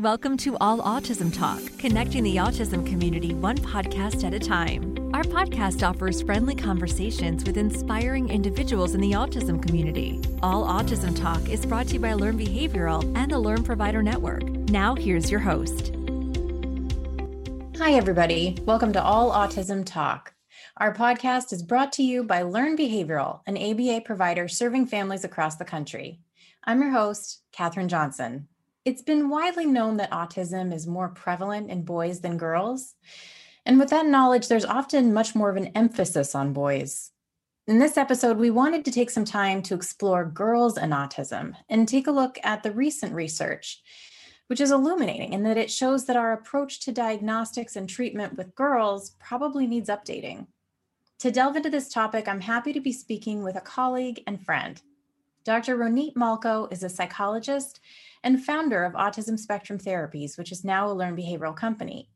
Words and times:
Welcome 0.00 0.36
to 0.38 0.58
All 0.58 0.80
Autism 0.80 1.32
Talk, 1.32 1.62
connecting 1.78 2.22
the 2.22 2.36
autism 2.36 2.86
community 2.86 3.32
one 3.32 3.56
podcast 3.56 4.24
at 4.24 4.34
a 4.34 4.38
time. 4.38 4.94
Our 5.14 5.22
podcast 5.22 5.82
offers 5.82 6.20
friendly 6.20 6.54
conversations 6.54 7.46
with 7.46 7.56
inspiring 7.56 8.28
individuals 8.28 8.94
in 8.94 9.00
the 9.00 9.12
autism 9.12 9.62
community. 9.66 10.20
All 10.42 10.66
Autism 10.66 11.18
Talk 11.18 11.48
is 11.48 11.64
brought 11.64 11.86
to 11.86 11.94
you 11.94 12.00
by 12.00 12.12
Learn 12.12 12.38
Behavioral 12.38 13.10
and 13.16 13.32
the 13.32 13.38
Learn 13.38 13.64
Provider 13.64 14.02
Network. 14.02 14.42
Now, 14.68 14.94
here's 14.94 15.30
your 15.30 15.40
host. 15.40 15.94
Hi, 17.78 17.94
everybody. 17.94 18.58
Welcome 18.66 18.92
to 18.92 19.02
All 19.02 19.32
Autism 19.32 19.82
Talk. 19.82 20.34
Our 20.76 20.94
podcast 20.94 21.54
is 21.54 21.62
brought 21.62 21.90
to 21.94 22.02
you 22.02 22.22
by 22.22 22.42
Learn 22.42 22.76
Behavioral, 22.76 23.40
an 23.46 23.56
ABA 23.56 24.02
provider 24.04 24.46
serving 24.46 24.88
families 24.88 25.24
across 25.24 25.56
the 25.56 25.64
country. 25.64 26.20
I'm 26.64 26.82
your 26.82 26.90
host, 26.90 27.40
Katherine 27.50 27.88
Johnson. 27.88 28.48
It's 28.86 29.02
been 29.02 29.30
widely 29.30 29.66
known 29.66 29.96
that 29.96 30.12
autism 30.12 30.72
is 30.72 30.86
more 30.86 31.08
prevalent 31.08 31.72
in 31.72 31.82
boys 31.82 32.20
than 32.20 32.36
girls. 32.36 32.94
And 33.64 33.80
with 33.80 33.90
that 33.90 34.06
knowledge, 34.06 34.46
there's 34.46 34.64
often 34.64 35.12
much 35.12 35.34
more 35.34 35.50
of 35.50 35.56
an 35.56 35.72
emphasis 35.74 36.36
on 36.36 36.52
boys. 36.52 37.10
In 37.66 37.80
this 37.80 37.96
episode, 37.96 38.36
we 38.36 38.50
wanted 38.50 38.84
to 38.84 38.92
take 38.92 39.10
some 39.10 39.24
time 39.24 39.60
to 39.62 39.74
explore 39.74 40.24
girls 40.24 40.78
and 40.78 40.92
autism 40.92 41.54
and 41.68 41.88
take 41.88 42.06
a 42.06 42.12
look 42.12 42.38
at 42.44 42.62
the 42.62 42.70
recent 42.70 43.12
research, 43.12 43.82
which 44.46 44.60
is 44.60 44.70
illuminating 44.70 45.32
in 45.32 45.42
that 45.42 45.58
it 45.58 45.68
shows 45.68 46.04
that 46.04 46.16
our 46.16 46.32
approach 46.32 46.78
to 46.82 46.92
diagnostics 46.92 47.74
and 47.74 47.88
treatment 47.88 48.36
with 48.36 48.54
girls 48.54 49.16
probably 49.18 49.66
needs 49.66 49.88
updating. 49.88 50.46
To 51.18 51.32
delve 51.32 51.56
into 51.56 51.70
this 51.70 51.88
topic, 51.88 52.28
I'm 52.28 52.40
happy 52.40 52.72
to 52.72 52.80
be 52.80 52.92
speaking 52.92 53.42
with 53.42 53.56
a 53.56 53.60
colleague 53.60 54.22
and 54.28 54.40
friend. 54.40 54.80
Dr. 55.46 55.76
Ronit 55.78 56.14
Molko 56.14 56.66
is 56.72 56.82
a 56.82 56.88
psychologist 56.88 57.78
and 58.24 58.44
founder 58.44 58.82
of 58.82 58.94
Autism 58.94 59.38
Spectrum 59.38 59.78
Therapies, 59.78 60.36
which 60.36 60.50
is 60.50 60.64
now 60.64 60.90
a 60.90 60.92
Learn 60.92 61.16
Behavioral 61.16 61.54
company. 61.54 62.10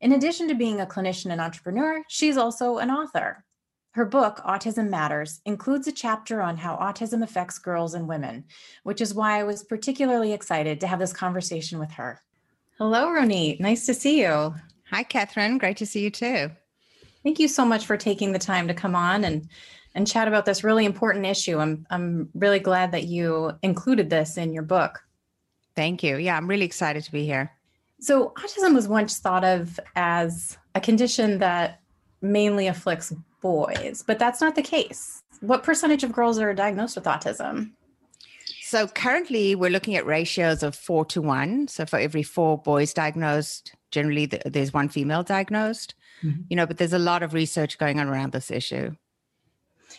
In 0.00 0.10
addition 0.10 0.48
to 0.48 0.56
being 0.56 0.80
a 0.80 0.86
clinician 0.86 1.30
and 1.30 1.40
entrepreneur, 1.40 2.02
she's 2.08 2.36
also 2.36 2.78
an 2.78 2.90
author. 2.90 3.44
Her 3.92 4.04
book, 4.04 4.40
Autism 4.44 4.88
Matters, 4.88 5.40
includes 5.44 5.86
a 5.86 5.92
chapter 5.92 6.42
on 6.42 6.56
how 6.56 6.76
autism 6.78 7.22
affects 7.22 7.60
girls 7.60 7.94
and 7.94 8.08
women, 8.08 8.44
which 8.82 9.00
is 9.00 9.14
why 9.14 9.38
I 9.38 9.44
was 9.44 9.62
particularly 9.62 10.32
excited 10.32 10.80
to 10.80 10.88
have 10.88 10.98
this 10.98 11.12
conversation 11.12 11.78
with 11.78 11.92
her. 11.92 12.22
Hello, 12.78 13.06
Ronit. 13.06 13.60
Nice 13.60 13.86
to 13.86 13.94
see 13.94 14.20
you. 14.20 14.52
Hi, 14.90 15.04
Catherine. 15.04 15.58
Great 15.58 15.76
to 15.76 15.86
see 15.86 16.02
you 16.02 16.10
too. 16.10 16.50
Thank 17.22 17.38
you 17.38 17.46
so 17.46 17.64
much 17.64 17.86
for 17.86 17.96
taking 17.96 18.32
the 18.32 18.38
time 18.40 18.66
to 18.66 18.74
come 18.74 18.96
on 18.96 19.22
and 19.22 19.48
and 19.94 20.06
chat 20.06 20.28
about 20.28 20.44
this 20.44 20.64
really 20.64 20.84
important 20.84 21.26
issue. 21.26 21.58
I'm 21.58 21.86
I'm 21.90 22.28
really 22.34 22.58
glad 22.58 22.92
that 22.92 23.04
you 23.04 23.52
included 23.62 24.10
this 24.10 24.36
in 24.36 24.52
your 24.52 24.62
book. 24.62 25.00
Thank 25.76 26.02
you. 26.02 26.16
Yeah, 26.16 26.36
I'm 26.36 26.48
really 26.48 26.64
excited 26.64 27.04
to 27.04 27.12
be 27.12 27.24
here. 27.24 27.52
So, 28.00 28.32
autism 28.36 28.74
was 28.74 28.88
once 28.88 29.18
thought 29.18 29.44
of 29.44 29.80
as 29.96 30.58
a 30.74 30.80
condition 30.80 31.38
that 31.38 31.80
mainly 32.20 32.66
afflicts 32.66 33.12
boys, 33.40 34.04
but 34.06 34.18
that's 34.18 34.40
not 34.40 34.54
the 34.54 34.62
case. 34.62 35.22
What 35.40 35.62
percentage 35.62 36.04
of 36.04 36.12
girls 36.12 36.38
are 36.38 36.54
diagnosed 36.54 36.96
with 36.96 37.04
autism? 37.04 37.72
So, 38.62 38.88
currently, 38.88 39.54
we're 39.54 39.70
looking 39.70 39.94
at 39.96 40.06
ratios 40.06 40.62
of 40.62 40.74
four 40.74 41.04
to 41.06 41.22
one. 41.22 41.68
So, 41.68 41.86
for 41.86 41.98
every 41.98 42.22
four 42.22 42.58
boys 42.58 42.92
diagnosed, 42.92 43.74
generally 43.90 44.26
there's 44.26 44.72
one 44.72 44.88
female 44.88 45.22
diagnosed. 45.22 45.94
Mm-hmm. 46.22 46.42
You 46.48 46.56
know, 46.56 46.66
but 46.66 46.78
there's 46.78 46.92
a 46.92 46.98
lot 46.98 47.22
of 47.22 47.34
research 47.34 47.78
going 47.78 48.00
on 48.00 48.08
around 48.08 48.32
this 48.32 48.50
issue. 48.50 48.94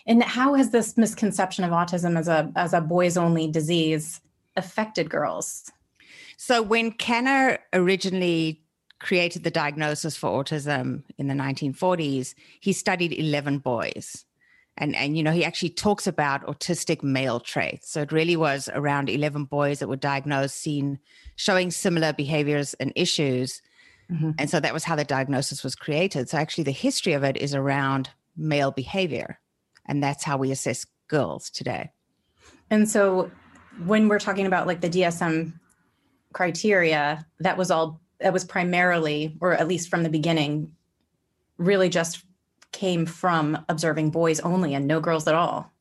And 0.07 0.21
how 0.23 0.53
has 0.53 0.69
this 0.69 0.97
misconception 0.97 1.63
of 1.63 1.71
autism 1.71 2.17
as 2.17 2.27
a 2.27 2.51
as 2.55 2.73
a 2.73 2.81
boys 2.81 3.17
only 3.17 3.47
disease 3.47 4.21
affected 4.55 5.09
girls? 5.09 5.71
So 6.37 6.61
when 6.61 6.91
Kanner 6.91 7.59
originally 7.73 8.61
created 8.99 9.43
the 9.43 9.51
diagnosis 9.51 10.15
for 10.15 10.43
autism 10.43 11.03
in 11.17 11.27
the 11.27 11.33
1940s, 11.33 12.33
he 12.59 12.73
studied 12.73 13.13
11 13.13 13.59
boys. 13.59 14.25
And, 14.77 14.93
and 14.93 15.15
you 15.15 15.23
know 15.23 15.31
he 15.31 15.45
actually 15.45 15.69
talks 15.69 16.05
about 16.05 16.45
autistic 16.47 17.01
male 17.01 17.39
traits 17.39 17.89
so 17.89 18.01
it 18.01 18.11
really 18.11 18.35
was 18.35 18.69
around 18.73 19.09
11 19.09 19.45
boys 19.45 19.79
that 19.79 19.87
were 19.87 19.95
diagnosed 19.95 20.57
seen 20.57 20.99
showing 21.37 21.71
similar 21.71 22.11
behaviors 22.11 22.73
and 22.73 22.91
issues 22.93 23.61
mm-hmm. 24.11 24.31
and 24.37 24.49
so 24.49 24.59
that 24.59 24.73
was 24.73 24.83
how 24.83 24.97
the 24.97 25.05
diagnosis 25.05 25.63
was 25.63 25.75
created 25.75 26.27
so 26.27 26.37
actually 26.37 26.65
the 26.65 26.71
history 26.71 27.13
of 27.13 27.23
it 27.23 27.37
is 27.37 27.55
around 27.55 28.09
male 28.35 28.71
behavior 28.71 29.39
and 29.85 30.03
that's 30.03 30.23
how 30.23 30.37
we 30.37 30.51
assess 30.51 30.85
girls 31.07 31.49
today 31.49 31.91
and 32.69 32.89
so 32.89 33.31
when 33.85 34.07
we're 34.07 34.19
talking 34.19 34.45
about 34.45 34.67
like 34.67 34.81
the 34.81 34.89
DSM 34.89 35.53
criteria, 36.33 37.25
that 37.39 37.57
was 37.57 37.71
all 37.71 38.01
that 38.19 38.33
was 38.33 38.45
primarily, 38.45 39.35
or 39.41 39.53
at 39.53 39.67
least 39.67 39.89
from 39.89 40.03
the 40.03 40.09
beginning, 40.09 40.71
really 41.57 41.89
just 41.89 42.23
came 42.71 43.05
from 43.05 43.57
observing 43.69 44.09
boys 44.09 44.39
only 44.41 44.73
and 44.73 44.87
no 44.87 44.99
girls 44.99 45.27
at 45.27 45.35
all. 45.35 45.71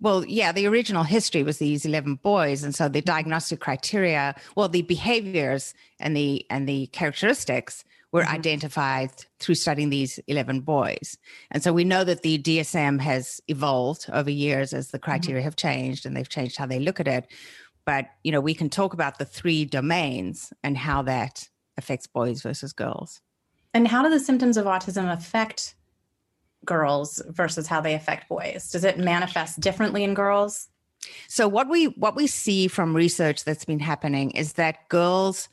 Well, 0.00 0.24
yeah, 0.26 0.52
the 0.52 0.66
original 0.66 1.04
history 1.04 1.42
was 1.42 1.58
these 1.58 1.86
11 1.86 2.16
boys 2.16 2.62
and 2.62 2.74
so 2.74 2.88
the 2.88 3.00
diagnostic 3.00 3.60
criteria, 3.60 4.34
well 4.54 4.68
the 4.68 4.82
behaviors 4.82 5.74
and 5.98 6.16
the 6.16 6.44
and 6.50 6.68
the 6.68 6.86
characteristics 6.88 7.84
were 8.12 8.22
mm-hmm. 8.22 8.34
identified 8.34 9.10
through 9.40 9.54
studying 9.54 9.90
these 9.90 10.18
11 10.26 10.60
boys. 10.60 11.18
And 11.50 11.62
so 11.62 11.72
we 11.72 11.84
know 11.84 12.04
that 12.04 12.22
the 12.22 12.38
DSM 12.38 13.00
has 13.00 13.40
evolved 13.48 14.06
over 14.12 14.30
years 14.30 14.72
as 14.72 14.90
the 14.90 14.98
mm-hmm. 14.98 15.04
criteria 15.04 15.40
mm-hmm. 15.40 15.46
have 15.46 15.56
changed 15.56 16.06
and 16.06 16.16
they've 16.16 16.28
changed 16.28 16.56
how 16.56 16.66
they 16.66 16.78
look 16.78 17.00
at 17.00 17.08
it. 17.08 17.26
But, 17.84 18.06
you 18.24 18.32
know, 18.32 18.40
we 18.40 18.54
can 18.54 18.68
talk 18.68 18.94
about 18.94 19.18
the 19.18 19.24
three 19.24 19.64
domains 19.64 20.52
and 20.62 20.76
how 20.76 21.02
that 21.02 21.48
affects 21.76 22.06
boys 22.06 22.42
versus 22.42 22.72
girls. 22.72 23.20
And 23.74 23.86
how 23.86 24.02
do 24.02 24.10
the 24.10 24.18
symptoms 24.18 24.56
of 24.56 24.64
autism 24.64 25.12
affect 25.12 25.74
girls 26.64 27.22
versus 27.28 27.66
how 27.66 27.80
they 27.80 27.94
affect 27.94 28.28
boys? 28.28 28.70
Does 28.70 28.84
it 28.84 28.98
manifest 28.98 29.60
differently 29.60 30.02
in 30.02 30.14
girls? 30.14 30.68
So 31.28 31.46
what 31.46 31.68
we 31.68 31.86
what 31.88 32.16
we 32.16 32.26
see 32.26 32.68
from 32.68 32.96
research 32.96 33.44
that's 33.44 33.64
been 33.64 33.78
happening 33.78 34.30
is 34.32 34.54
that 34.54 34.88
girls 34.88 35.48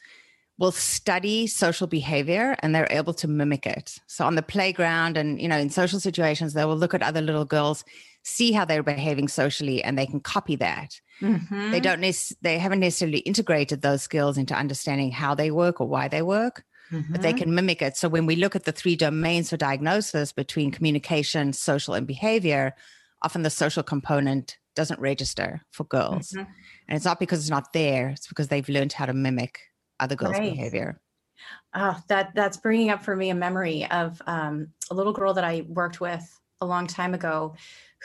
will 0.57 0.71
study 0.71 1.47
social 1.47 1.87
behavior 1.87 2.55
and 2.59 2.73
they're 2.73 2.87
able 2.91 3.13
to 3.13 3.27
mimic 3.27 3.65
it. 3.65 3.97
So 4.07 4.25
on 4.25 4.35
the 4.35 4.41
playground 4.41 5.17
and 5.17 5.41
you 5.41 5.47
know 5.47 5.57
in 5.57 5.69
social 5.69 5.99
situations 5.99 6.53
they 6.53 6.65
will 6.65 6.77
look 6.77 6.93
at 6.93 7.01
other 7.01 7.21
little 7.21 7.45
girls, 7.45 7.83
see 8.23 8.51
how 8.51 8.65
they're 8.65 8.83
behaving 8.83 9.27
socially 9.27 9.83
and 9.83 9.97
they 9.97 10.05
can 10.05 10.19
copy 10.19 10.55
that. 10.57 10.99
Mm-hmm. 11.21 11.71
They 11.71 11.79
don't 11.79 12.01
nec- 12.01 12.37
they 12.41 12.59
haven't 12.59 12.79
necessarily 12.79 13.19
integrated 13.19 13.81
those 13.81 14.03
skills 14.03 14.37
into 14.37 14.53
understanding 14.53 15.11
how 15.11 15.35
they 15.35 15.51
work 15.51 15.81
or 15.81 15.87
why 15.87 16.07
they 16.07 16.21
work. 16.21 16.63
Mm-hmm. 16.91 17.11
But 17.11 17.21
they 17.21 17.29
mm-hmm. 17.29 17.37
can 17.39 17.55
mimic 17.55 17.81
it. 17.81 17.97
So 17.97 18.07
when 18.07 18.25
we 18.25 18.35
look 18.35 18.55
at 18.55 18.65
the 18.65 18.71
three 18.71 18.95
domains 18.95 19.49
for 19.49 19.57
diagnosis 19.57 20.31
between 20.31 20.69
communication, 20.69 21.53
social, 21.53 21.95
and 21.95 22.05
behavior, 22.05 22.75
often 23.23 23.41
the 23.41 23.49
social 23.49 23.83
component 23.83 24.57
doesn't 24.75 24.99
register 24.99 25.61
for 25.71 25.85
girls. 25.85 26.31
Mm-hmm. 26.31 26.51
And 26.87 26.95
it's 26.95 27.05
not 27.05 27.19
because 27.19 27.39
it's 27.39 27.49
not 27.49 27.73
there, 27.73 28.09
it's 28.09 28.27
because 28.27 28.49
they've 28.49 28.67
learned 28.67 28.93
how 28.93 29.05
to 29.05 29.13
mimic 29.13 29.59
other 30.03 30.15
girls' 30.15 30.33
right. 30.33 30.51
behavior. 30.51 30.99
Oh, 31.73 31.99
that 32.07 32.35
that's 32.35 32.57
bringing 32.57 32.89
up 32.89 33.03
for 33.03 33.15
me 33.15 33.29
a 33.29 33.35
memory 33.35 33.85
of 33.89 34.21
um, 34.27 34.67
a 34.91 34.93
little 34.93 35.13
girl 35.13 35.33
that 35.33 35.43
I 35.43 35.65
worked 35.67 35.99
with 35.99 36.39
a 36.61 36.65
long 36.65 36.87
time 36.87 37.13
ago, 37.13 37.55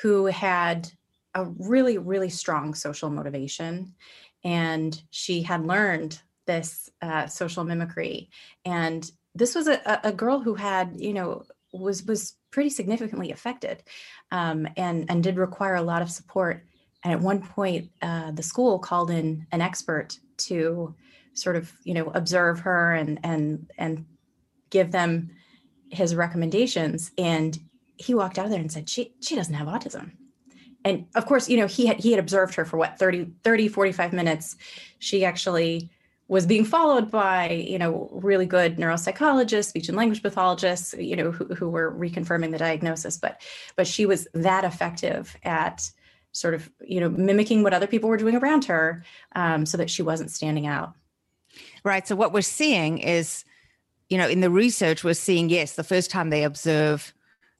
who 0.02 0.26
had 0.26 0.90
a 1.34 1.44
really 1.44 1.98
really 1.98 2.30
strong 2.30 2.74
social 2.74 3.10
motivation, 3.10 3.94
and 4.42 5.00
she 5.10 5.42
had 5.42 5.66
learned 5.66 6.20
this 6.46 6.88
uh, 7.02 7.26
social 7.26 7.64
mimicry. 7.64 8.30
And 8.64 9.08
this 9.34 9.54
was 9.54 9.68
a, 9.68 10.00
a 10.02 10.12
girl 10.12 10.40
who 10.40 10.54
had 10.54 10.94
you 10.98 11.12
know 11.12 11.44
was 11.72 12.04
was 12.04 12.36
pretty 12.50 12.70
significantly 12.70 13.30
affected, 13.30 13.82
um, 14.30 14.66
and 14.76 15.10
and 15.10 15.22
did 15.22 15.36
require 15.36 15.74
a 15.74 15.82
lot 15.82 16.02
of 16.02 16.10
support. 16.10 16.64
And 17.04 17.12
at 17.12 17.20
one 17.20 17.42
point, 17.42 17.90
uh, 18.02 18.32
the 18.32 18.42
school 18.42 18.78
called 18.78 19.10
in 19.10 19.46
an 19.52 19.60
expert 19.60 20.18
to 20.38 20.94
sort 21.38 21.56
of 21.56 21.72
you 21.84 21.94
know 21.94 22.10
observe 22.14 22.60
her 22.60 22.94
and 22.94 23.18
and 23.22 23.70
and 23.78 24.04
give 24.70 24.90
them 24.92 25.30
his 25.90 26.14
recommendations. 26.14 27.10
And 27.16 27.58
he 27.96 28.14
walked 28.14 28.38
out 28.38 28.46
of 28.46 28.50
there 28.50 28.60
and 28.60 28.70
said 28.70 28.88
she 28.88 29.14
she 29.20 29.36
doesn't 29.36 29.54
have 29.54 29.68
autism. 29.68 30.12
And 30.84 31.06
of 31.14 31.26
course 31.26 31.48
you 31.48 31.56
know 31.56 31.66
he 31.66 31.86
had 31.86 31.98
he 32.00 32.10
had 32.12 32.20
observed 32.20 32.54
her 32.54 32.64
for 32.64 32.76
what 32.76 32.98
30 32.98 33.32
30 33.42 33.68
45 33.68 34.12
minutes. 34.12 34.56
She 34.98 35.24
actually 35.24 35.90
was 36.28 36.44
being 36.44 36.64
followed 36.64 37.10
by 37.10 37.50
you 37.50 37.78
know 37.78 38.08
really 38.12 38.46
good 38.46 38.76
neuropsychologists 38.76 39.64
speech 39.64 39.88
and 39.88 39.96
language 39.96 40.22
pathologists 40.22 40.94
you 40.98 41.16
know 41.16 41.30
who, 41.30 41.46
who 41.54 41.68
were 41.68 41.92
reconfirming 41.92 42.52
the 42.52 42.58
diagnosis. 42.58 43.16
But 43.16 43.40
but 43.76 43.86
she 43.86 44.06
was 44.06 44.28
that 44.34 44.64
effective 44.64 45.36
at 45.42 45.90
sort 46.32 46.54
of 46.54 46.70
you 46.80 47.00
know 47.00 47.08
mimicking 47.08 47.62
what 47.62 47.74
other 47.74 47.86
people 47.86 48.08
were 48.08 48.16
doing 48.16 48.36
around 48.36 48.66
her 48.66 49.04
um, 49.34 49.66
so 49.66 49.76
that 49.76 49.90
she 49.90 50.02
wasn't 50.02 50.30
standing 50.30 50.66
out 50.66 50.94
Right. 51.84 52.06
So 52.06 52.16
what 52.16 52.32
we're 52.32 52.42
seeing 52.42 52.98
is, 52.98 53.44
you 54.08 54.18
know, 54.18 54.28
in 54.28 54.40
the 54.40 54.50
research, 54.50 55.04
we're 55.04 55.14
seeing, 55.14 55.48
yes, 55.48 55.74
the 55.74 55.84
first 55.84 56.10
time 56.10 56.30
they 56.30 56.44
observe 56.44 57.12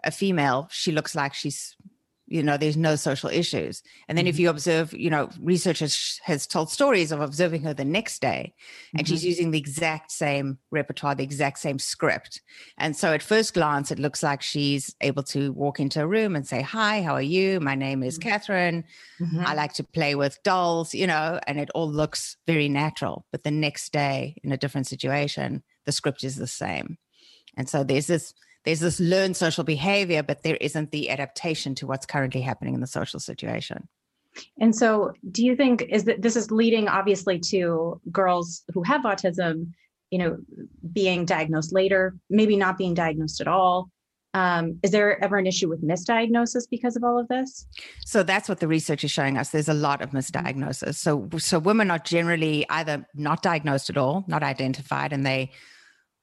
a 0.05 0.11
female, 0.11 0.69
she 0.71 0.93
looks 0.93 1.15
like 1.15 1.35
she's 1.35 1.77
you 2.29 2.43
know 2.43 2.57
there's 2.57 2.77
no 2.77 2.95
social 2.95 3.31
issues 3.31 3.83
and 4.07 4.17
then 4.17 4.25
mm-hmm. 4.25 4.31
if 4.31 4.39
you 4.39 4.51
observe 4.51 4.93
you 4.93 5.11
know 5.11 5.29
research 5.41 5.79
has, 5.81 6.21
has 6.23 6.47
told 6.47 6.71
stories 6.71 7.11
of 7.11 7.21
observing 7.21 7.63
her 7.63 7.75
the 7.75 7.85
next 7.85 8.21
day 8.21 8.53
and 8.95 9.07
mm-hmm. 9.07 9.13
she's 9.13 9.25
using 9.25 9.51
the 9.51 9.59
exact 9.59 10.13
same 10.13 10.59
repertoire 10.71 11.15
the 11.15 11.25
exact 11.25 11.59
same 11.59 11.79
script 11.79 12.41
and 12.77 12.97
so 12.97 13.13
at 13.13 13.23
first 13.23 13.55
glance 13.55 13.91
it 13.91 13.99
looks 13.99 14.23
like 14.23 14.43
she's 14.43 14.95
able 15.01 15.23
to 15.23 15.53
walk 15.53 15.81
into 15.81 16.03
a 16.03 16.07
room 16.07 16.37
and 16.37 16.47
say 16.47 16.63
hi 16.63 17.03
how 17.03 17.15
are 17.15 17.23
you 17.23 17.59
my 17.61 17.75
name 17.75 18.03
is 18.03 18.19
mm-hmm. 18.19 18.29
catherine 18.29 18.85
mm-hmm. 19.21 19.41
i 19.47 19.55
like 19.55 19.73
to 19.73 19.85
play 19.85 20.15
with 20.15 20.39
dolls 20.43 20.95
you 20.95 21.07
know 21.07 21.41
and 21.47 21.59
it 21.59 21.71
all 21.75 21.91
looks 21.91 22.37
very 22.47 22.69
natural 22.69 23.25
but 23.33 23.43
the 23.43 23.51
next 23.51 23.93
day 23.93 24.37
in 24.45 24.53
a 24.53 24.57
different 24.59 24.87
situation 24.87 25.63
the 25.87 25.93
script 25.93 26.23
is 26.23 26.37
the 26.37 26.47
same 26.47 26.99
and 27.57 27.69
so 27.69 27.83
there's 27.83 28.07
this 28.07 28.35
there's 28.69 28.81
this 28.81 29.01
learned 29.01 29.35
social 29.35 29.65
behavior, 29.65 30.23
but 30.23 30.43
there 30.43 30.57
isn't 30.57 30.91
the 30.91 31.09
adaptation 31.09 31.75
to 31.77 31.87
what's 31.87 32.05
currently 32.05 32.43
happening 32.43 32.75
in 32.75 32.83
the 32.83 32.87
social 32.87 33.19
situation. 33.19 33.89
And 34.61 34.77
so, 34.77 35.15
do 35.31 35.43
you 35.43 35.57
think 35.57 35.87
is 35.89 36.05
that 36.05 36.21
this 36.21 36.37
is 36.37 36.51
leading 36.51 36.87
obviously 36.87 37.39
to 37.53 37.99
girls 38.13 38.65
who 38.75 38.83
have 38.83 39.05
autism, 39.05 39.73
you 40.11 40.19
know, 40.19 40.37
being 40.93 41.25
diagnosed 41.25 41.73
later, 41.73 42.15
maybe 42.29 42.57
not 42.57 42.77
being 42.77 42.93
diagnosed 42.93 43.41
at 43.41 43.49
all? 43.49 43.89
Um, 44.35 44.79
is 44.83 44.91
there 44.91 45.25
ever 45.25 45.39
an 45.39 45.47
issue 45.47 45.71
with 45.71 45.83
misdiagnosis 45.83 46.69
because 46.71 46.95
of 46.95 47.03
all 47.05 47.19
of 47.19 47.27
this? 47.29 47.67
So 48.05 48.23
that's 48.23 48.51
what 48.51 48.61
the 48.61 48.69
research 48.69 49.03
is 49.03 49.11
showing 49.11 49.39
us. 49.39 49.49
There's 49.49 49.71
a 49.71 49.75
lot 49.75 50.03
of 50.03 50.11
misdiagnosis. 50.11 50.97
So, 50.97 51.27
so 51.39 51.59
women 51.59 51.91
are 51.91 52.01
generally 52.01 52.67
either 52.69 53.07
not 53.15 53.41
diagnosed 53.41 53.89
at 53.89 53.97
all, 53.97 54.27
not 54.29 54.43
identified, 54.43 55.15
and 55.15 55.25
they 55.25 55.53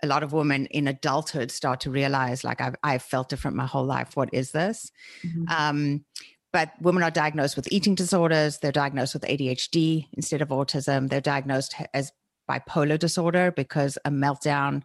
a 0.03 0.07
lot 0.07 0.23
of 0.23 0.33
women 0.33 0.65
in 0.67 0.87
adulthood 0.87 1.51
start 1.51 1.79
to 1.81 1.91
realize 1.91 2.43
like 2.43 2.61
I've, 2.61 2.75
I've 2.83 3.01
felt 3.01 3.29
different 3.29 3.57
my 3.57 3.65
whole 3.65 3.85
life. 3.85 4.15
What 4.15 4.29
is 4.33 4.51
this? 4.51 4.91
Mm-hmm. 5.23 5.45
um, 5.49 6.05
but 6.51 6.71
women 6.79 7.03
are 7.03 7.11
diagnosed 7.11 7.57
with 7.57 7.69
eating 7.69 7.95
disorders. 7.95 8.59
They're 8.59 8.71
diagnosed 8.71 9.13
with 9.13 9.23
adhd 9.23 10.07
instead 10.13 10.41
of 10.41 10.47
autism. 10.47 11.09
They're 11.09 11.19
diagnosed 11.19 11.75
as 11.93 12.13
bipolar 12.49 12.97
disorder 12.97 13.51
because 13.51 13.97
a 14.05 14.09
meltdown 14.09 14.83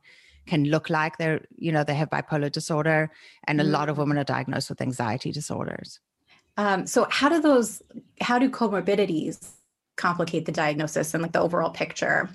can 0.48 0.64
look 0.64 0.90
like 0.90 1.16
they're 1.18 1.42
you 1.56 1.70
know 1.70 1.84
they 1.84 1.94
have 1.94 2.10
bipolar 2.10 2.50
disorder. 2.50 3.12
And 3.44 3.60
a 3.60 3.64
lot 3.64 3.88
of 3.88 3.98
women 3.98 4.18
are 4.18 4.24
diagnosed 4.24 4.68
with 4.68 4.80
anxiety 4.80 5.30
disorders. 5.30 6.00
Um, 6.56 6.88
so 6.88 7.06
how 7.08 7.28
do 7.28 7.40
those 7.40 7.82
how 8.20 8.40
do 8.40 8.50
comorbidities 8.50 9.52
complicate 9.96 10.46
the 10.46 10.52
diagnosis 10.52 11.14
and 11.14 11.22
like 11.22 11.32
the 11.32 11.40
overall 11.40 11.70
picture 11.70 12.28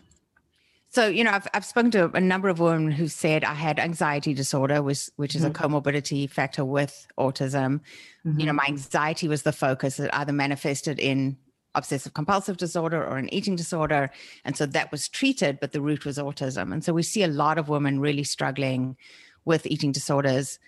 so, 0.95 1.07
you 1.07 1.25
know, 1.25 1.31
I've, 1.31 1.45
I've 1.53 1.65
spoken 1.65 1.92
to 1.92 2.09
a 2.13 2.21
number 2.21 2.47
of 2.47 2.62
women 2.62 2.89
who 2.89 3.09
said 3.09 3.44
I 3.44 3.53
had 3.53 3.80
anxiety 3.80 4.33
disorder, 4.33 4.81
which, 4.81 5.09
which 5.18 5.36
is 5.36 5.42
mm-hmm. 5.42 5.51
a 5.51 5.68
comorbidity 5.68 6.30
factor 6.30 6.63
with 6.63 7.06
autism. 7.19 7.81
Mm-hmm. 8.25 8.39
You 8.39 8.45
know, 8.45 8.51
mm-hmm. 8.51 8.56
my 8.56 8.65
anxiety 8.68 9.27
was 9.27 9.44
the 9.44 9.51
focus. 9.51 9.97
that 9.97 10.15
either 10.15 10.31
manifested 10.31 10.97
in 10.97 11.36
obsessive 11.75 12.13
compulsive 12.13 12.56
disorder 12.56 13.06
or 13.06 13.18
an 13.18 13.27
eating 13.33 13.57
disorder. 13.57 14.09
And 14.45 14.56
so 14.56 14.65
that 14.68 14.89
was 14.89 15.09
treated, 15.09 15.59
but 15.59 15.74
the 15.74 15.81
root 15.81 16.06
was 16.06 16.18
autism. 16.18 16.71
And 16.71 16.81
so 16.81 16.94
we 16.94 17.03
see 17.03 17.24
a 17.24 17.27
lot 17.27 17.57
of 17.57 17.68
women 17.68 18.00
really 18.00 18.24
struggling 18.24 18.95
with 19.44 19.65
eating 19.65 19.91
disorders 19.91 20.59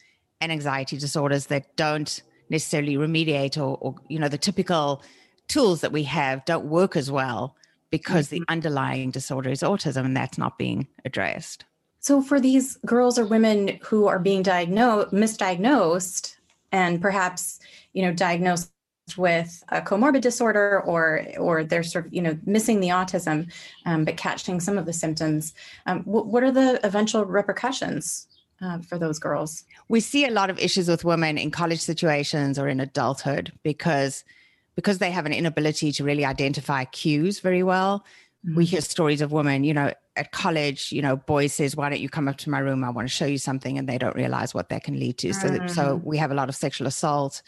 and 0.41 0.51
anxiety 0.51 0.97
disorders 0.97 1.45
that 1.45 1.77
don't 1.77 2.21
necessarily 2.49 2.97
remediate 2.97 3.57
or, 3.57 3.77
or 3.79 3.95
you 4.09 4.19
know, 4.19 4.27
the 4.27 4.37
typical 4.37 5.01
tools 5.47 5.79
that 5.79 5.93
we 5.93 6.03
have 6.03 6.43
don't 6.43 6.65
work 6.65 6.97
as 6.97 7.09
well 7.09 7.55
because 7.89 8.27
mm-hmm. 8.27 8.43
the 8.43 8.45
underlying 8.49 9.11
disorder 9.11 9.49
is 9.49 9.61
autism 9.61 10.05
and 10.05 10.17
that's 10.17 10.37
not 10.37 10.57
being 10.57 10.87
addressed. 11.05 11.65
So, 11.99 12.21
for 12.21 12.39
these 12.39 12.77
girls 12.85 13.19
or 13.19 13.25
women 13.25 13.79
who 13.83 14.07
are 14.07 14.19
being 14.19 14.43
diagnosed, 14.43 15.11
misdiagnosed, 15.11 16.35
and 16.71 17.01
perhaps 17.01 17.59
you 17.93 18.01
know 18.01 18.13
diagnosed 18.13 18.71
with 19.15 19.63
a 19.69 19.81
comorbid 19.81 20.21
disorder 20.21 20.81
or 20.81 21.23
or 21.37 21.63
they're 21.63 21.83
sort 21.83 22.07
of 22.07 22.13
you 22.13 22.21
know 22.21 22.37
missing 22.45 22.79
the 22.79 22.89
autism 22.89 23.51
um, 23.85 24.03
but 24.03 24.17
catching 24.17 24.59
some 24.59 24.77
of 24.77 24.85
the 24.85 24.93
symptoms 24.93 25.53
um, 25.85 26.03
what, 26.03 26.27
what 26.27 26.43
are 26.43 26.51
the 26.51 26.79
eventual 26.85 27.23
repercussions 27.23 28.27
uh, 28.61 28.79
for 28.79 28.97
those 28.97 29.17
girls 29.17 29.63
we 29.87 30.01
see 30.01 30.25
a 30.25 30.31
lot 30.31 30.49
of 30.49 30.59
issues 30.59 30.89
with 30.89 31.05
women 31.05 31.37
in 31.37 31.51
college 31.51 31.79
situations 31.79 32.59
or 32.59 32.67
in 32.67 32.81
adulthood 32.81 33.53
because 33.63 34.25
because 34.77 34.99
they 34.99 35.11
have 35.11 35.25
an 35.25 35.33
inability 35.33 35.91
to 35.91 36.03
really 36.05 36.23
identify 36.23 36.85
cues 36.85 37.41
very 37.41 37.63
well 37.63 38.05
mm-hmm. 38.45 38.55
we 38.55 38.63
hear 38.63 38.79
stories 38.79 39.19
of 39.19 39.33
women 39.33 39.65
you 39.65 39.73
know 39.73 39.91
at 40.15 40.31
college 40.31 40.91
you 40.93 41.01
know 41.01 41.17
boys 41.17 41.51
says 41.51 41.75
why 41.75 41.89
don't 41.89 41.99
you 41.99 42.07
come 42.07 42.29
up 42.29 42.37
to 42.37 42.49
my 42.49 42.59
room 42.59 42.85
i 42.85 42.89
want 42.89 43.05
to 43.05 43.13
show 43.13 43.25
you 43.25 43.37
something 43.37 43.77
and 43.77 43.89
they 43.89 43.97
don't 43.97 44.15
realize 44.15 44.53
what 44.53 44.69
that 44.69 44.83
can 44.83 44.97
lead 44.97 45.17
to 45.17 45.33
so 45.33 45.49
mm-hmm. 45.49 45.67
so 45.67 45.97
mm. 45.97 46.03
we 46.03 46.17
have 46.17 46.31
a 46.31 46.35
lot 46.35 46.47
of 46.47 46.55
sexual 46.55 46.87
assault 46.87 47.41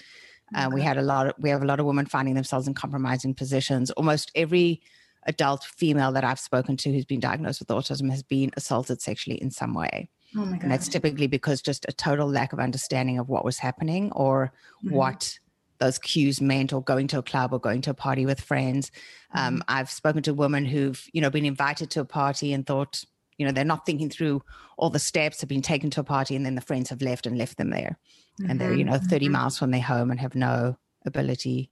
uh, 0.55 0.67
we 0.73 0.81
had 0.81 0.97
a 0.97 1.01
lot 1.03 1.27
of, 1.27 1.33
we 1.37 1.51
have 1.51 1.61
a 1.61 1.65
lot 1.65 1.79
of 1.79 1.85
women 1.85 2.07
finding 2.07 2.33
themselves 2.33 2.67
in 2.67 2.73
compromising 2.73 3.33
positions 3.33 3.91
almost 3.91 4.31
every 4.35 4.81
adult 5.27 5.63
female 5.63 6.11
that 6.11 6.23
i've 6.23 6.39
spoken 6.39 6.75
to 6.75 6.91
who's 6.91 7.05
been 7.05 7.19
diagnosed 7.19 7.59
with 7.59 7.69
autism 7.69 8.09
has 8.09 8.23
been 8.23 8.49
assaulted 8.57 9.01
sexually 9.01 9.41
in 9.41 9.51
some 9.51 9.73
way 9.73 10.09
Oh 10.35 10.45
my 10.45 10.57
God. 10.57 10.63
And 10.63 10.71
that's 10.71 10.87
typically 10.87 11.25
because 11.27 11.59
just 11.61 11.85
a 11.87 11.91
total 11.91 12.29
lack 12.29 12.53
of 12.53 12.59
understanding 12.59 13.17
of 13.17 13.29
what 13.29 13.43
was 13.43 13.57
happening 13.57 14.11
or 14.11 14.53
mm-hmm. 14.85 14.95
what 14.95 15.39
those 15.79 15.97
cues 15.97 16.41
meant 16.41 16.73
or 16.73 16.83
going 16.83 17.07
to 17.07 17.19
a 17.19 17.23
club 17.23 17.53
or 17.53 17.59
going 17.59 17.81
to 17.81 17.91
a 17.91 17.93
party 17.95 18.25
with 18.25 18.41
friends. 18.41 18.91
Um, 19.33 19.55
mm-hmm. 19.55 19.61
I've 19.67 19.89
spoken 19.89 20.21
to 20.23 20.33
women 20.33 20.65
who've, 20.65 21.01
you 21.13 21.21
know, 21.21 21.29
been 21.29 21.45
invited 21.45 21.89
to 21.91 22.01
a 22.01 22.05
party 22.05 22.53
and 22.53 22.65
thought, 22.65 23.03
you 23.37 23.45
know, 23.45 23.51
they're 23.51 23.63
not 23.63 23.85
thinking 23.85 24.09
through 24.09 24.43
all 24.77 24.89
the 24.89 24.99
steps, 24.99 25.39
have 25.39 25.49
been 25.49 25.61
taken 25.61 25.89
to 25.91 26.01
a 26.01 26.03
party 26.03 26.35
and 26.35 26.45
then 26.45 26.55
the 26.55 26.61
friends 26.61 26.89
have 26.89 27.01
left 27.01 27.25
and 27.25 27.37
left 27.37 27.57
them 27.57 27.69
there. 27.69 27.97
Mm-hmm. 28.39 28.51
And 28.51 28.61
they're, 28.61 28.73
you 28.73 28.83
know, 28.83 28.97
30 28.97 29.25
mm-hmm. 29.25 29.33
miles 29.33 29.57
from 29.57 29.71
their 29.71 29.81
home 29.81 30.11
and 30.11 30.19
have 30.19 30.35
no 30.35 30.77
ability 31.05 31.71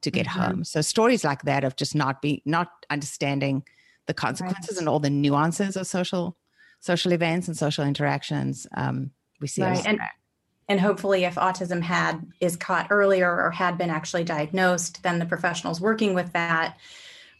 to 0.00 0.10
get 0.10 0.26
mm-hmm. 0.26 0.40
home. 0.40 0.64
So 0.64 0.80
stories 0.80 1.22
like 1.22 1.42
that 1.42 1.64
of 1.64 1.76
just 1.76 1.94
not 1.94 2.22
being, 2.22 2.40
not 2.46 2.68
understanding 2.90 3.64
the 4.06 4.14
consequences 4.14 4.76
right. 4.76 4.80
and 4.80 4.88
all 4.88 4.98
the 4.98 5.10
nuances 5.10 5.76
of 5.76 5.86
social 5.86 6.36
social 6.80 7.12
events 7.12 7.46
and 7.46 7.56
social 7.56 7.84
interactions. 7.84 8.66
Um, 8.76 9.12
we 9.40 9.46
see 9.46 9.62
right. 9.62 9.86
and, 9.86 10.00
and 10.68 10.80
hopefully 10.80 11.24
if 11.24 11.34
autism 11.34 11.82
had 11.82 12.24
is 12.40 12.56
caught 12.56 12.88
earlier 12.90 13.30
or 13.30 13.50
had 13.50 13.76
been 13.78 13.90
actually 13.90 14.24
diagnosed 14.24 15.02
then 15.02 15.18
the 15.18 15.26
professionals 15.26 15.80
working 15.80 16.14
with 16.14 16.32
that 16.32 16.76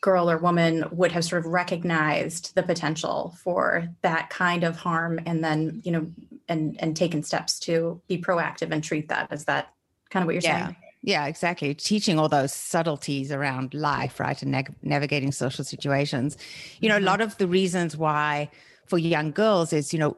girl 0.02 0.28
or 0.28 0.36
woman 0.36 0.84
would 0.90 1.12
have 1.12 1.24
sort 1.24 1.44
of 1.44 1.50
recognized 1.50 2.54
the 2.56 2.62
potential 2.62 3.34
for 3.42 3.88
that 4.02 4.28
kind 4.30 4.64
of 4.64 4.76
harm 4.76 5.18
and 5.24 5.42
then 5.42 5.80
you 5.84 5.92
know 5.92 6.06
and 6.48 6.76
and 6.80 6.96
taken 6.96 7.22
steps 7.22 7.58
to 7.58 8.00
be 8.08 8.18
proactive 8.18 8.70
and 8.72 8.82
treat 8.82 9.08
that 9.08 9.32
is 9.32 9.44
that 9.44 9.72
kind 10.10 10.22
of 10.22 10.26
what 10.26 10.34
you're 10.34 10.42
yeah. 10.42 10.66
saying 10.66 10.76
yeah 11.02 11.26
exactly 11.26 11.72
teaching 11.72 12.18
all 12.18 12.28
those 12.28 12.52
subtleties 12.52 13.30
around 13.30 13.72
life 13.74 14.18
right 14.18 14.42
and 14.42 14.68
navigating 14.82 15.30
social 15.30 15.64
situations 15.64 16.36
you 16.80 16.88
know 16.88 16.96
mm-hmm. 16.96 17.04
a 17.04 17.10
lot 17.10 17.20
of 17.20 17.38
the 17.38 17.46
reasons 17.46 17.96
why 17.96 18.50
for 18.86 18.98
young 18.98 19.30
girls 19.30 19.72
is 19.72 19.92
you 19.92 19.98
know 20.00 20.16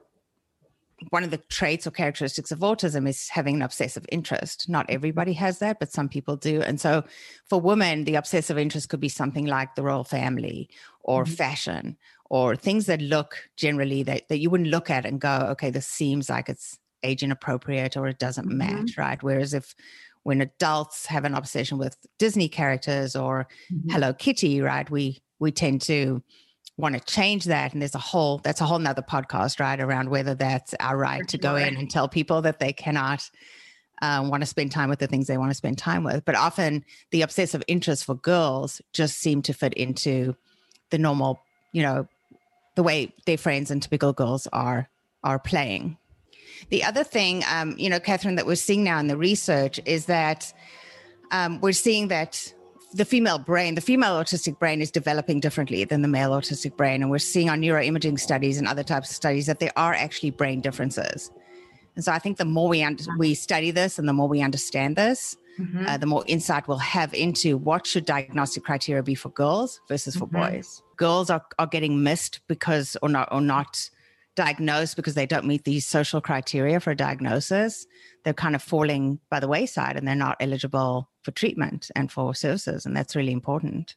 one 1.10 1.24
of 1.24 1.30
the 1.30 1.38
traits 1.38 1.86
or 1.86 1.90
characteristics 1.90 2.52
of 2.52 2.60
autism 2.60 3.08
is 3.08 3.28
having 3.28 3.56
an 3.56 3.62
obsessive 3.62 4.04
interest. 4.10 4.68
Not 4.68 4.86
everybody 4.88 5.32
has 5.34 5.58
that, 5.58 5.78
but 5.78 5.92
some 5.92 6.08
people 6.08 6.36
do. 6.36 6.62
And 6.62 6.80
so 6.80 7.04
for 7.48 7.60
women, 7.60 8.04
the 8.04 8.14
obsessive 8.14 8.58
interest 8.58 8.88
could 8.88 9.00
be 9.00 9.08
something 9.08 9.46
like 9.46 9.74
the 9.74 9.82
royal 9.82 10.04
family 10.04 10.68
or 11.02 11.24
mm-hmm. 11.24 11.34
fashion 11.34 11.96
or 12.30 12.56
things 12.56 12.86
that 12.86 13.00
look 13.00 13.48
generally 13.56 14.02
that, 14.04 14.28
that 14.28 14.38
you 14.38 14.50
wouldn't 14.50 14.70
look 14.70 14.90
at 14.90 15.04
and 15.04 15.20
go, 15.20 15.46
okay, 15.50 15.70
this 15.70 15.86
seems 15.86 16.30
like 16.30 16.48
it's 16.48 16.78
age 17.02 17.22
inappropriate 17.22 17.96
or 17.96 18.06
it 18.08 18.18
doesn't 18.18 18.48
mm-hmm. 18.48 18.58
match, 18.58 18.96
right? 18.96 19.22
Whereas 19.22 19.54
if 19.54 19.74
when 20.22 20.40
adults 20.40 21.06
have 21.06 21.24
an 21.24 21.34
obsession 21.34 21.76
with 21.76 21.96
Disney 22.18 22.48
characters 22.48 23.14
or 23.14 23.46
mm-hmm. 23.70 23.90
Hello 23.90 24.12
Kitty, 24.12 24.60
right, 24.60 24.90
we 24.90 25.22
we 25.38 25.52
tend 25.52 25.82
to 25.82 26.22
want 26.76 26.94
to 26.94 27.00
change 27.00 27.44
that 27.44 27.72
and 27.72 27.80
there's 27.80 27.94
a 27.94 27.98
whole 27.98 28.38
that's 28.38 28.60
a 28.60 28.64
whole 28.64 28.80
nother 28.80 29.02
podcast 29.02 29.60
right 29.60 29.80
around 29.80 30.08
whether 30.08 30.34
that's 30.34 30.74
our 30.80 30.96
right 30.96 31.28
to 31.28 31.38
go 31.38 31.54
in 31.54 31.76
and 31.76 31.88
tell 31.88 32.08
people 32.08 32.42
that 32.42 32.58
they 32.58 32.72
cannot 32.72 33.30
um, 34.02 34.28
want 34.28 34.42
to 34.42 34.46
spend 34.46 34.72
time 34.72 34.88
with 34.90 34.98
the 34.98 35.06
things 35.06 35.26
they 35.26 35.38
want 35.38 35.50
to 35.50 35.56
spend 35.56 35.78
time 35.78 36.04
with. 36.04 36.24
But 36.24 36.34
often 36.34 36.84
the 37.10 37.22
obsessive 37.22 37.62
interest 37.68 38.04
for 38.04 38.14
girls 38.14 38.82
just 38.92 39.18
seem 39.18 39.42
to 39.42 39.52
fit 39.52 39.74
into 39.74 40.36
the 40.90 40.98
normal 40.98 41.40
you 41.72 41.82
know 41.82 42.06
the 42.74 42.82
way 42.82 43.12
their 43.26 43.38
friends 43.38 43.70
and 43.70 43.82
typical 43.82 44.12
girls 44.12 44.46
are 44.52 44.88
are 45.22 45.38
playing. 45.38 45.96
The 46.70 46.84
other 46.84 47.04
thing 47.04 47.44
um, 47.50 47.76
you 47.78 47.88
know 47.88 48.00
catherine 48.00 48.34
that 48.34 48.46
we're 48.46 48.56
seeing 48.56 48.84
now 48.84 48.98
in 48.98 49.06
the 49.06 49.16
research 49.16 49.80
is 49.86 50.06
that 50.06 50.52
um, 51.30 51.60
we're 51.60 51.72
seeing 51.72 52.08
that 52.08 52.52
the 52.94 53.04
female 53.04 53.38
brain, 53.38 53.74
the 53.74 53.80
female 53.80 54.12
autistic 54.12 54.60
brain 54.60 54.80
is 54.80 54.90
developing 54.90 55.40
differently 55.40 55.84
than 55.84 56.02
the 56.02 56.08
male 56.08 56.30
autistic 56.30 56.76
brain. 56.76 57.02
And 57.02 57.10
we're 57.10 57.18
seeing 57.18 57.50
on 57.50 57.60
neuroimaging 57.60 58.20
studies 58.20 58.56
and 58.56 58.68
other 58.68 58.84
types 58.84 59.10
of 59.10 59.16
studies 59.16 59.46
that 59.46 59.58
there 59.58 59.72
are 59.76 59.92
actually 59.92 60.30
brain 60.30 60.60
differences. 60.60 61.32
And 61.96 62.04
so 62.04 62.12
I 62.12 62.20
think 62.20 62.38
the 62.38 62.44
more 62.44 62.68
we, 62.68 62.84
un- 62.84 62.98
we 63.18 63.34
study 63.34 63.72
this 63.72 63.98
and 63.98 64.08
the 64.08 64.12
more 64.12 64.28
we 64.28 64.42
understand 64.42 64.94
this, 64.94 65.36
mm-hmm. 65.58 65.86
uh, 65.86 65.96
the 65.96 66.06
more 66.06 66.22
insight 66.28 66.68
we'll 66.68 66.78
have 66.78 67.12
into 67.14 67.56
what 67.56 67.84
should 67.84 68.04
diagnostic 68.04 68.62
criteria 68.62 69.02
be 69.02 69.16
for 69.16 69.30
girls 69.30 69.80
versus 69.88 70.14
for 70.14 70.28
mm-hmm. 70.28 70.54
boys. 70.54 70.80
Girls 70.96 71.30
are, 71.30 71.44
are 71.58 71.66
getting 71.66 72.04
missed 72.04 72.40
because 72.46 72.96
or 73.02 73.08
not 73.08 73.28
or 73.32 73.40
not 73.40 73.90
diagnosed 74.36 74.94
because 74.94 75.14
they 75.14 75.26
don't 75.26 75.46
meet 75.46 75.64
these 75.64 75.84
social 75.84 76.20
criteria 76.20 76.78
for 76.78 76.92
a 76.92 76.96
diagnosis, 76.96 77.86
they're 78.22 78.34
kind 78.34 78.54
of 78.54 78.62
falling 78.62 79.18
by 79.30 79.40
the 79.40 79.48
wayside 79.48 79.96
and 79.96 80.06
they're 80.06 80.14
not 80.14 80.36
eligible 80.40 81.08
for 81.24 81.30
treatment 81.32 81.90
and 81.96 82.12
for 82.12 82.34
services. 82.34 82.86
And 82.86 82.96
that's 82.96 83.16
really 83.16 83.32
important. 83.32 83.96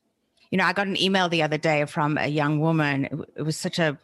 You 0.50 0.58
know, 0.58 0.66
I 0.66 0.74
got 0.74 0.88
an 0.88 1.00
email 1.00 1.28
the 1.30 1.44
other 1.44 1.58
day 1.58 1.86
from 1.86 2.18
a 2.18 2.28
young 2.28 2.60
woman. 2.60 3.26
It 3.36 3.44
was 3.44 3.58
such 3.58 3.80
a 3.80 3.98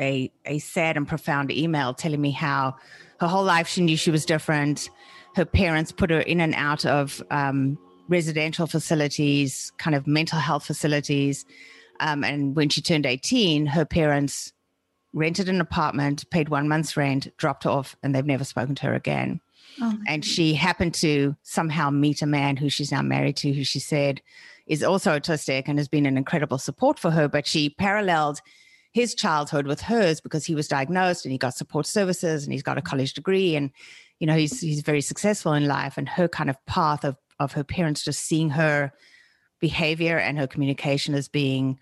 a, 0.00 0.30
a 0.44 0.58
sad 0.60 0.96
and 0.96 1.06
profound 1.06 1.50
email 1.50 1.94
telling 1.94 2.20
me 2.20 2.30
how 2.30 2.76
her 3.20 3.26
whole 3.26 3.44
life 3.44 3.68
she 3.68 3.82
knew 3.82 3.96
she 3.96 4.10
was 4.10 4.24
different. 4.24 4.88
Her 5.34 5.44
parents 5.44 5.92
put 5.92 6.10
her 6.10 6.20
in 6.20 6.40
and 6.40 6.54
out 6.54 6.86
of 6.86 7.22
um, 7.30 7.78
residential 8.08 8.66
facilities, 8.66 9.72
kind 9.78 9.96
of 9.96 10.06
mental 10.06 10.38
health 10.38 10.64
facilities. 10.64 11.44
Um, 12.00 12.24
and 12.24 12.54
when 12.54 12.68
she 12.68 12.82
turned 12.82 13.06
18, 13.06 13.66
her 13.66 13.84
parents 13.84 14.52
rented 15.12 15.48
an 15.48 15.60
apartment, 15.60 16.28
paid 16.30 16.48
one 16.48 16.68
month's 16.68 16.96
rent, 16.96 17.36
dropped 17.36 17.66
off, 17.66 17.96
and 18.02 18.14
they've 18.14 18.26
never 18.26 18.44
spoken 18.44 18.74
to 18.76 18.86
her 18.86 18.94
again. 18.94 19.40
Oh, 19.80 19.98
and 20.06 20.24
she 20.24 20.54
happened 20.54 20.94
to 20.94 21.36
somehow 21.42 21.90
meet 21.90 22.22
a 22.22 22.26
man 22.26 22.56
who 22.56 22.68
she's 22.68 22.92
now 22.92 23.02
married 23.02 23.36
to, 23.38 23.52
who 23.52 23.64
she 23.64 23.80
said 23.80 24.20
is 24.66 24.82
also 24.82 25.18
autistic 25.18 25.64
and 25.66 25.78
has 25.78 25.88
been 25.88 26.06
an 26.06 26.16
incredible 26.16 26.58
support 26.58 26.98
for 26.98 27.10
her. 27.10 27.28
But 27.28 27.46
she 27.46 27.70
paralleled 27.70 28.40
his 28.92 29.14
childhood 29.14 29.66
with 29.66 29.80
hers 29.82 30.20
because 30.20 30.46
he 30.46 30.54
was 30.54 30.68
diagnosed 30.68 31.24
and 31.24 31.32
he 31.32 31.38
got 31.38 31.54
support 31.54 31.86
services 31.86 32.44
and 32.44 32.52
he's 32.52 32.62
got 32.62 32.78
a 32.78 32.82
college 32.82 33.12
degree 33.12 33.56
and 33.56 33.72
you 34.20 34.26
know 34.26 34.36
he's 34.36 34.60
he's 34.60 34.82
very 34.82 35.00
successful 35.00 35.52
in 35.52 35.66
life. 35.66 35.98
And 35.98 36.08
her 36.08 36.28
kind 36.28 36.48
of 36.48 36.64
path 36.66 37.04
of 37.04 37.16
of 37.40 37.52
her 37.52 37.64
parents 37.64 38.04
just 38.04 38.22
seeing 38.22 38.50
her 38.50 38.92
behavior 39.60 40.18
and 40.18 40.38
her 40.38 40.46
communication 40.46 41.14
as 41.14 41.28
being, 41.28 41.78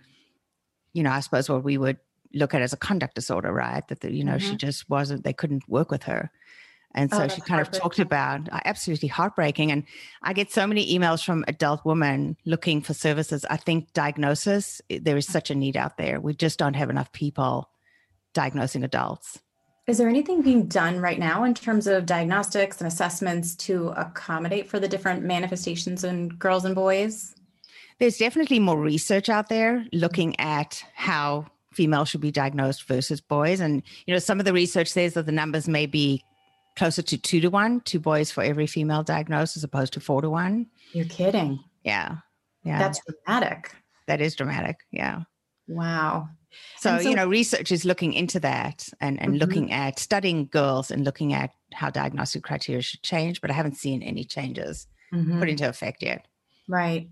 you 0.94 1.02
know, 1.02 1.10
I 1.10 1.20
suppose 1.20 1.48
what 1.50 1.64
we 1.64 1.76
would 1.76 1.98
look 2.32 2.54
at 2.54 2.62
as 2.62 2.72
a 2.72 2.78
conduct 2.78 3.14
disorder, 3.14 3.52
right? 3.52 3.86
That 3.88 4.00
the, 4.00 4.12
you 4.12 4.24
know 4.24 4.36
mm-hmm. 4.36 4.50
she 4.50 4.56
just 4.56 4.88
wasn't. 4.88 5.24
They 5.24 5.32
couldn't 5.32 5.68
work 5.68 5.90
with 5.90 6.04
her. 6.04 6.30
And 6.94 7.10
so 7.10 7.24
oh, 7.24 7.28
she 7.28 7.40
kind 7.40 7.60
of 7.60 7.70
talked 7.70 7.98
about 7.98 8.52
uh, 8.52 8.60
absolutely 8.64 9.08
heartbreaking. 9.08 9.72
And 9.72 9.84
I 10.22 10.32
get 10.32 10.50
so 10.50 10.66
many 10.66 10.96
emails 10.96 11.24
from 11.24 11.44
adult 11.48 11.84
women 11.84 12.36
looking 12.44 12.82
for 12.82 12.94
services. 12.94 13.44
I 13.48 13.56
think 13.56 13.92
diagnosis, 13.92 14.80
eh, 14.90 14.98
there 15.00 15.16
is 15.16 15.26
mm. 15.26 15.32
such 15.32 15.50
a 15.50 15.54
need 15.54 15.76
out 15.76 15.96
there. 15.96 16.20
We 16.20 16.34
just 16.34 16.58
don't 16.58 16.74
have 16.74 16.90
enough 16.90 17.12
people 17.12 17.70
diagnosing 18.34 18.84
adults. 18.84 19.40
Is 19.88 19.98
there 19.98 20.08
anything 20.08 20.42
being 20.42 20.68
done 20.68 21.00
right 21.00 21.18
now 21.18 21.42
in 21.42 21.54
terms 21.54 21.86
of 21.86 22.06
diagnostics 22.06 22.80
and 22.80 22.86
assessments 22.86 23.56
to 23.56 23.88
accommodate 23.88 24.68
for 24.68 24.78
the 24.78 24.88
different 24.88 25.24
manifestations 25.24 26.04
in 26.04 26.28
girls 26.28 26.64
and 26.64 26.74
boys? 26.74 27.34
There's 27.98 28.16
definitely 28.16 28.58
more 28.58 28.78
research 28.78 29.28
out 29.28 29.48
there 29.48 29.78
mm. 29.78 29.88
looking 29.92 30.38
at 30.38 30.84
how 30.94 31.46
females 31.72 32.10
should 32.10 32.20
be 32.20 32.30
diagnosed 32.30 32.84
versus 32.84 33.20
boys. 33.20 33.60
And, 33.60 33.82
you 34.06 34.14
know, 34.14 34.18
some 34.18 34.38
of 34.38 34.44
the 34.44 34.52
research 34.52 34.88
says 34.88 35.14
that 35.14 35.26
the 35.26 35.32
numbers 35.32 35.68
may 35.68 35.86
be 35.86 36.22
closer 36.76 37.02
to 37.02 37.18
two 37.18 37.40
to 37.40 37.48
one, 37.48 37.80
two 37.80 38.00
boys 38.00 38.30
for 38.30 38.42
every 38.42 38.66
female 38.66 39.02
diagnosed 39.02 39.56
as 39.56 39.64
opposed 39.64 39.92
to 39.94 40.00
four 40.00 40.22
to 40.22 40.30
one. 40.30 40.66
You're 40.92 41.06
kidding. 41.06 41.60
Yeah. 41.82 42.16
Yeah. 42.64 42.78
That's 42.78 43.00
dramatic. 43.04 43.74
That 44.06 44.20
is 44.20 44.34
dramatic. 44.34 44.76
Yeah. 44.90 45.22
Wow. 45.68 46.28
So, 46.78 46.98
so, 46.98 47.08
you 47.08 47.16
know, 47.16 47.26
research 47.26 47.72
is 47.72 47.84
looking 47.84 48.12
into 48.12 48.38
that 48.40 48.88
and, 49.00 49.20
and 49.20 49.32
mm-hmm. 49.32 49.40
looking 49.40 49.72
at 49.72 49.98
studying 49.98 50.46
girls 50.46 50.90
and 50.90 51.04
looking 51.04 51.32
at 51.32 51.50
how 51.72 51.90
diagnostic 51.90 52.42
criteria 52.42 52.82
should 52.82 53.02
change, 53.02 53.40
but 53.40 53.50
I 53.50 53.54
haven't 53.54 53.76
seen 53.76 54.02
any 54.02 54.24
changes 54.24 54.86
mm-hmm. 55.12 55.38
put 55.38 55.48
into 55.48 55.68
effect 55.68 56.02
yet. 56.02 56.26
Right. 56.68 57.08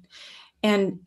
And 0.62 1.00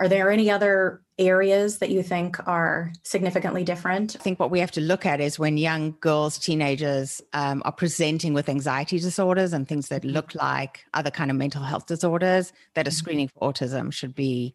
are 0.00 0.08
there 0.08 0.30
any 0.30 0.50
other 0.50 1.02
areas 1.18 1.78
that 1.78 1.90
you 1.90 2.02
think 2.02 2.48
are 2.48 2.90
significantly 3.02 3.62
different? 3.62 4.16
I 4.18 4.22
think 4.22 4.40
what 4.40 4.50
we 4.50 4.58
have 4.60 4.70
to 4.72 4.80
look 4.80 5.04
at 5.04 5.20
is 5.20 5.38
when 5.38 5.58
young 5.58 5.94
girls, 6.00 6.38
teenagers 6.38 7.20
um, 7.34 7.60
are 7.66 7.72
presenting 7.72 8.32
with 8.32 8.48
anxiety 8.48 8.98
disorders 8.98 9.52
and 9.52 9.68
things 9.68 9.88
that 9.88 10.02
look 10.02 10.34
like 10.34 10.86
other 10.94 11.10
kind 11.10 11.30
of 11.30 11.36
mental 11.36 11.62
health 11.62 11.86
disorders, 11.86 12.54
that 12.74 12.86
a 12.86 12.90
mm-hmm. 12.90 12.96
screening 12.96 13.28
for 13.28 13.52
autism 13.52 13.92
should 13.92 14.14
be, 14.14 14.54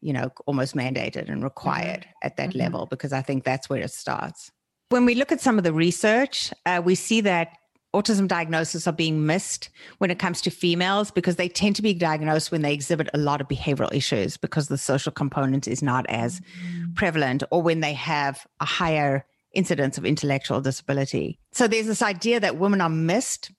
you 0.00 0.12
know, 0.12 0.30
almost 0.46 0.76
mandated 0.76 1.28
and 1.28 1.42
required 1.42 2.02
mm-hmm. 2.02 2.26
at 2.26 2.36
that 2.36 2.50
mm-hmm. 2.50 2.60
level 2.60 2.86
because 2.86 3.12
I 3.12 3.22
think 3.22 3.42
that's 3.42 3.68
where 3.68 3.82
it 3.82 3.90
starts. 3.90 4.52
When 4.90 5.04
we 5.04 5.16
look 5.16 5.32
at 5.32 5.40
some 5.40 5.58
of 5.58 5.64
the 5.64 5.72
research, 5.72 6.52
uh, 6.64 6.80
we 6.84 6.94
see 6.94 7.20
that 7.22 7.58
autism 7.96 8.28
diagnoses 8.28 8.86
are 8.86 8.92
being 8.92 9.24
missed 9.24 9.70
when 9.98 10.10
it 10.10 10.18
comes 10.18 10.42
to 10.42 10.50
females 10.50 11.10
because 11.10 11.36
they 11.36 11.48
tend 11.48 11.74
to 11.76 11.82
be 11.82 11.94
diagnosed 11.94 12.52
when 12.52 12.62
they 12.62 12.74
exhibit 12.74 13.08
a 13.14 13.18
lot 13.18 13.40
of 13.40 13.48
behavioral 13.48 13.92
issues 13.92 14.36
because 14.36 14.68
the 14.68 14.76
social 14.76 15.10
component 15.10 15.66
is 15.66 15.82
not 15.82 16.04
as 16.08 16.40
mm-hmm. 16.40 16.92
prevalent 16.94 17.42
or 17.50 17.62
when 17.62 17.80
they 17.80 17.94
have 17.94 18.46
a 18.60 18.66
higher 18.66 19.24
incidence 19.52 19.96
of 19.96 20.04
intellectual 20.04 20.60
disability. 20.60 21.38
So 21.52 21.66
there's 21.66 21.86
this 21.86 22.02
idea 22.02 22.38
that 22.40 22.58
women 22.58 22.82
are 22.82 22.90
missed 22.90 23.50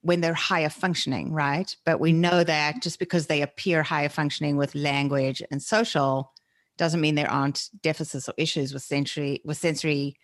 when 0.00 0.20
they're 0.20 0.34
higher 0.34 0.70
functioning, 0.70 1.32
right? 1.32 1.76
But 1.84 2.00
we 2.00 2.12
know 2.12 2.42
that 2.42 2.82
just 2.82 2.98
because 2.98 3.26
they 3.26 3.42
appear 3.42 3.82
higher 3.82 4.08
functioning 4.08 4.56
with 4.56 4.74
language 4.74 5.42
and 5.50 5.62
social 5.62 6.32
doesn't 6.78 7.02
mean 7.02 7.14
there 7.14 7.30
aren't 7.30 7.68
deficits 7.82 8.28
or 8.28 8.34
issues 8.38 8.72
with 8.72 8.82
sensory 8.82 9.42
with 9.44 9.58
sensory 9.58 10.16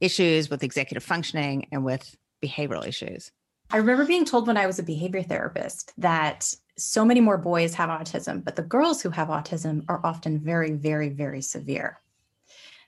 issues 0.00 0.48
with 0.48 0.62
executive 0.62 1.02
functioning 1.02 1.66
and 1.72 1.84
with 1.84 2.16
behavioral 2.42 2.86
issues. 2.86 3.30
I 3.70 3.76
remember 3.76 4.04
being 4.04 4.24
told 4.24 4.46
when 4.46 4.56
I 4.56 4.66
was 4.66 4.78
a 4.78 4.82
behavior 4.82 5.22
therapist 5.22 5.92
that 5.98 6.54
so 6.76 7.04
many 7.04 7.20
more 7.20 7.36
boys 7.36 7.74
have 7.74 7.90
autism, 7.90 8.42
but 8.42 8.56
the 8.56 8.62
girls 8.62 9.02
who 9.02 9.10
have 9.10 9.28
autism 9.28 9.84
are 9.88 10.00
often 10.04 10.38
very, 10.38 10.72
very, 10.72 11.08
very 11.10 11.42
severe. 11.42 12.00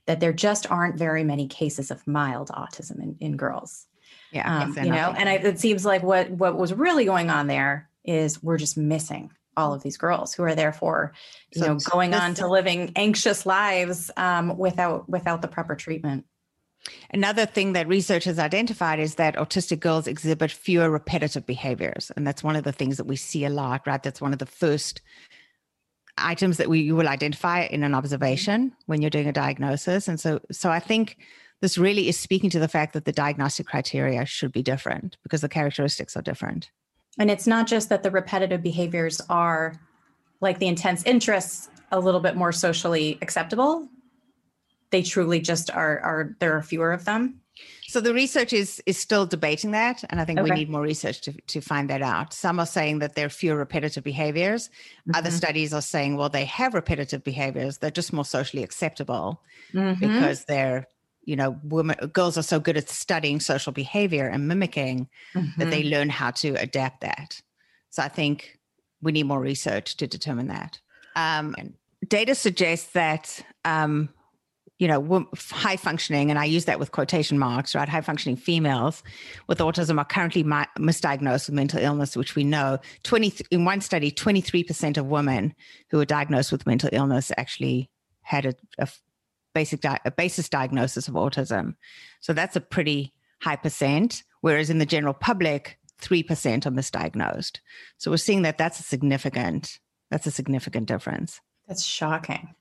That 0.07 0.21
there 0.21 0.33
just 0.33 0.71
aren't 0.71 0.99
very 0.99 1.23
many 1.23 1.47
cases 1.47 1.91
of 1.91 2.07
mild 2.07 2.49
autism 2.49 3.03
in, 3.03 3.17
in 3.21 3.37
girls. 3.37 3.87
Yeah, 4.33 4.63
um, 4.63 4.77
you 4.79 4.91
know, 4.91 5.15
and 5.17 5.29
I, 5.29 5.35
it 5.35 5.59
seems 5.59 5.85
like 5.85 6.03
what 6.03 6.31
what 6.31 6.57
was 6.57 6.73
really 6.73 7.05
going 7.05 7.31
on 7.31 7.47
there 7.47 7.89
is 8.05 8.43
we're 8.43 8.59
just 8.59 8.77
missing 8.77 9.31
all 9.57 9.75
of 9.75 9.83
these 9.83 9.97
girls 9.97 10.33
who 10.33 10.43
are 10.45 10.55
therefore, 10.55 11.13
you 11.53 11.61
so 11.61 11.75
know, 11.75 11.79
going 11.91 12.15
on 12.15 12.35
to 12.35 12.49
living 12.49 12.93
anxious 12.97 13.45
lives 13.45 14.11
um, 14.17 14.57
without 14.57 15.09
without 15.09 15.43
the 15.43 15.49
proper 15.49 15.75
treatment. 15.75 16.25
Another 17.13 17.47
thing 17.47 17.73
that 17.73 17.89
research 17.89 18.25
has 18.25 18.39
identified 18.39 18.99
is 18.99 19.17
that 19.17 19.37
autistic 19.37 19.81
girls 19.81 20.07
exhibit 20.07 20.51
fewer 20.51 20.91
repetitive 20.91 21.47
behaviors. 21.47 22.11
And 22.17 22.27
that's 22.27 22.43
one 22.43 22.57
of 22.57 22.65
the 22.65 22.73
things 22.73 22.97
that 22.97 23.07
we 23.07 23.17
see 23.17 23.45
a 23.45 23.51
lot, 23.51 23.87
right? 23.87 24.03
That's 24.03 24.21
one 24.21 24.33
of 24.33 24.39
the 24.39 24.47
first 24.47 25.01
items 26.19 26.57
that 26.59 26.69
we 26.69 26.93
will 26.93 27.09
identify 27.09 27.63
in 27.63 27.83
an 27.83 27.95
observation 27.95 28.73
when 28.87 29.01
you're 29.01 29.11
doing 29.11 29.29
a 29.29 29.33
diagnosis. 29.33 30.09
And 30.09 30.21
so 30.21 30.41
so 30.51 30.71
I 30.71 30.81
think 30.81 31.17
this 31.61 31.79
really 31.79 32.09
is 32.09 32.19
speaking 32.19 32.51
to 32.51 32.59
the 32.59 32.69
fact 32.69 32.93
that 32.95 33.05
the 33.05 33.13
diagnostic 33.13 33.67
criteria 33.67 34.25
should 34.25 34.53
be 34.53 34.63
different 34.63 35.17
because 35.23 35.41
the 35.41 35.49
characteristics 35.49 36.17
are 36.17 36.23
different. 36.23 36.71
And 37.19 37.31
it's 37.31 37.47
not 37.47 37.67
just 37.67 37.89
that 37.89 38.03
the 38.03 38.11
repetitive 38.11 38.63
behaviors 38.63 39.21
are 39.29 39.75
like 40.41 40.59
the 40.59 40.69
intense 40.69 41.05
interests 41.05 41.69
a 41.93 42.01
little 42.01 42.21
bit 42.21 42.37
more 42.37 42.53
socially 42.53 43.19
acceptable 43.21 43.89
they 44.91 45.03
truly 45.03 45.41
just 45.41 45.71
are 45.71 46.01
are 46.01 46.37
there 46.41 46.57
are 46.57 46.63
fewer 46.63 46.93
of 46.93 47.05
them 47.05 47.41
so 47.87 48.01
the 48.01 48.15
research 48.15 48.53
is 48.53 48.83
is 48.87 48.97
still 48.97 49.27
debating 49.27 49.73
that 49.73 50.05
and 50.11 50.21
i 50.21 50.25
think 50.25 50.39
okay. 50.39 50.51
we 50.51 50.57
need 50.57 50.71
more 50.71 50.83
research 50.83 51.21
to, 51.21 51.33
to 51.47 51.61
find 51.61 51.91
that 51.91 52.03
out 52.03 52.33
some 52.33 52.59
are 52.61 52.67
saying 52.67 53.01
that 53.01 53.15
there 53.15 53.27
are 53.27 53.31
fewer 53.31 53.57
repetitive 53.57 54.05
behaviors 54.05 54.69
mm-hmm. 54.69 55.15
other 55.15 55.31
studies 55.31 55.73
are 55.73 55.83
saying 55.83 56.17
well 56.17 56.29
they 56.29 56.45
have 56.45 56.75
repetitive 56.75 57.25
behaviors 57.25 57.79
they're 57.79 57.91
just 57.91 58.13
more 58.13 58.25
socially 58.25 58.63
acceptable 58.63 59.43
mm-hmm. 59.73 59.99
because 60.01 60.45
they're 60.45 60.87
you 61.25 61.37
know 61.37 61.59
women 61.65 61.97
girls 62.13 62.39
are 62.39 62.43
so 62.43 62.59
good 62.59 62.77
at 62.77 62.89
studying 62.89 63.41
social 63.41 63.73
behavior 63.73 64.27
and 64.27 64.49
mimicking 64.49 65.09
mm-hmm. 65.35 65.49
that 65.59 65.71
they 65.71 65.83
mm-hmm. 65.83 65.95
learn 65.95 66.09
how 66.09 66.31
to 66.31 66.55
adapt 66.55 67.01
that 67.01 67.41
so 67.91 68.03
i 68.03 68.09
think 68.09 68.59
we 69.03 69.13
need 69.13 69.27
more 69.27 69.41
research 69.41 69.97
to 69.97 70.07
determine 70.07 70.49
that 70.49 70.81
um, 71.17 71.57
data 72.07 72.35
suggests 72.35 72.93
that 72.93 73.45
um, 73.65 74.09
you 74.81 74.89
know, 74.89 75.29
high 75.51 75.77
functioning, 75.77 76.31
and 76.31 76.39
I 76.39 76.47
use 76.47 76.65
that 76.65 76.79
with 76.79 76.91
quotation 76.91 77.39
marks, 77.39 77.75
right? 77.75 77.87
High 77.87 78.01
functioning 78.01 78.37
females 78.37 79.03
with 79.47 79.59
autism 79.59 79.99
are 79.99 80.07
currently 80.07 80.43
misdiagnosed 80.43 81.49
with 81.49 81.55
mental 81.55 81.81
illness, 81.81 82.17
which 82.17 82.35
we 82.35 82.45
know 82.45 82.79
20 83.03 83.45
in 83.51 83.67
one 83.67 83.83
study, 83.83 84.11
23% 84.11 84.97
of 84.97 85.05
women 85.05 85.55
who 85.91 85.99
were 85.99 86.07
diagnosed 86.07 86.51
with 86.51 86.67
mental 86.67 86.89
illness 86.95 87.31
actually 87.37 87.91
had 88.23 88.47
a, 88.47 88.55
a 88.79 88.89
basic 89.55 89.83
di- 89.83 90.01
a 90.07 90.11
basis 90.11 90.49
diagnosis 90.49 91.09
of 91.09 91.15
autism. 91.15 91.75
So 92.21 92.33
that's 92.33 92.57
a 92.57 92.61
pretty 92.61 93.13
high 93.43 93.57
percent, 93.57 94.23
whereas 94.41 94.71
in 94.71 94.79
the 94.79 94.87
general 94.87 95.15
public, 95.15 95.79
3% 96.01 96.65
are 96.65 96.71
misdiagnosed. 96.71 97.59
So 97.99 98.11
we're 98.11 98.17
seeing 98.17 98.41
that 98.43 98.57
that's 98.57 98.81
a 98.81 98.83
significant 98.83 99.79
that's 100.11 100.27
a 100.27 100.31
significant 100.31 100.89
difference. 100.89 101.41
That's 101.69 101.85
shocking. 101.85 102.55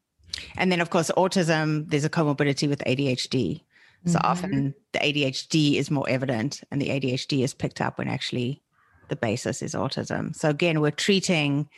And 0.57 0.71
then, 0.71 0.81
of 0.81 0.89
course, 0.89 1.11
autism, 1.17 1.89
there's 1.89 2.05
a 2.05 2.09
comorbidity 2.09 2.67
with 2.67 2.83
ADHD. 2.85 3.61
So 4.05 4.17
mm-hmm. 4.17 4.25
often 4.25 4.75
the 4.93 4.99
ADHD 4.99 5.75
is 5.75 5.91
more 5.91 6.07
evident, 6.09 6.61
and 6.71 6.81
the 6.81 6.89
ADHD 6.89 7.43
is 7.43 7.53
picked 7.53 7.81
up 7.81 7.97
when 7.97 8.07
actually 8.07 8.61
the 9.09 9.15
basis 9.15 9.61
is 9.61 9.73
autism. 9.73 10.35
So 10.35 10.49
again, 10.49 10.79
we're 10.79 10.91
treating 10.91 11.69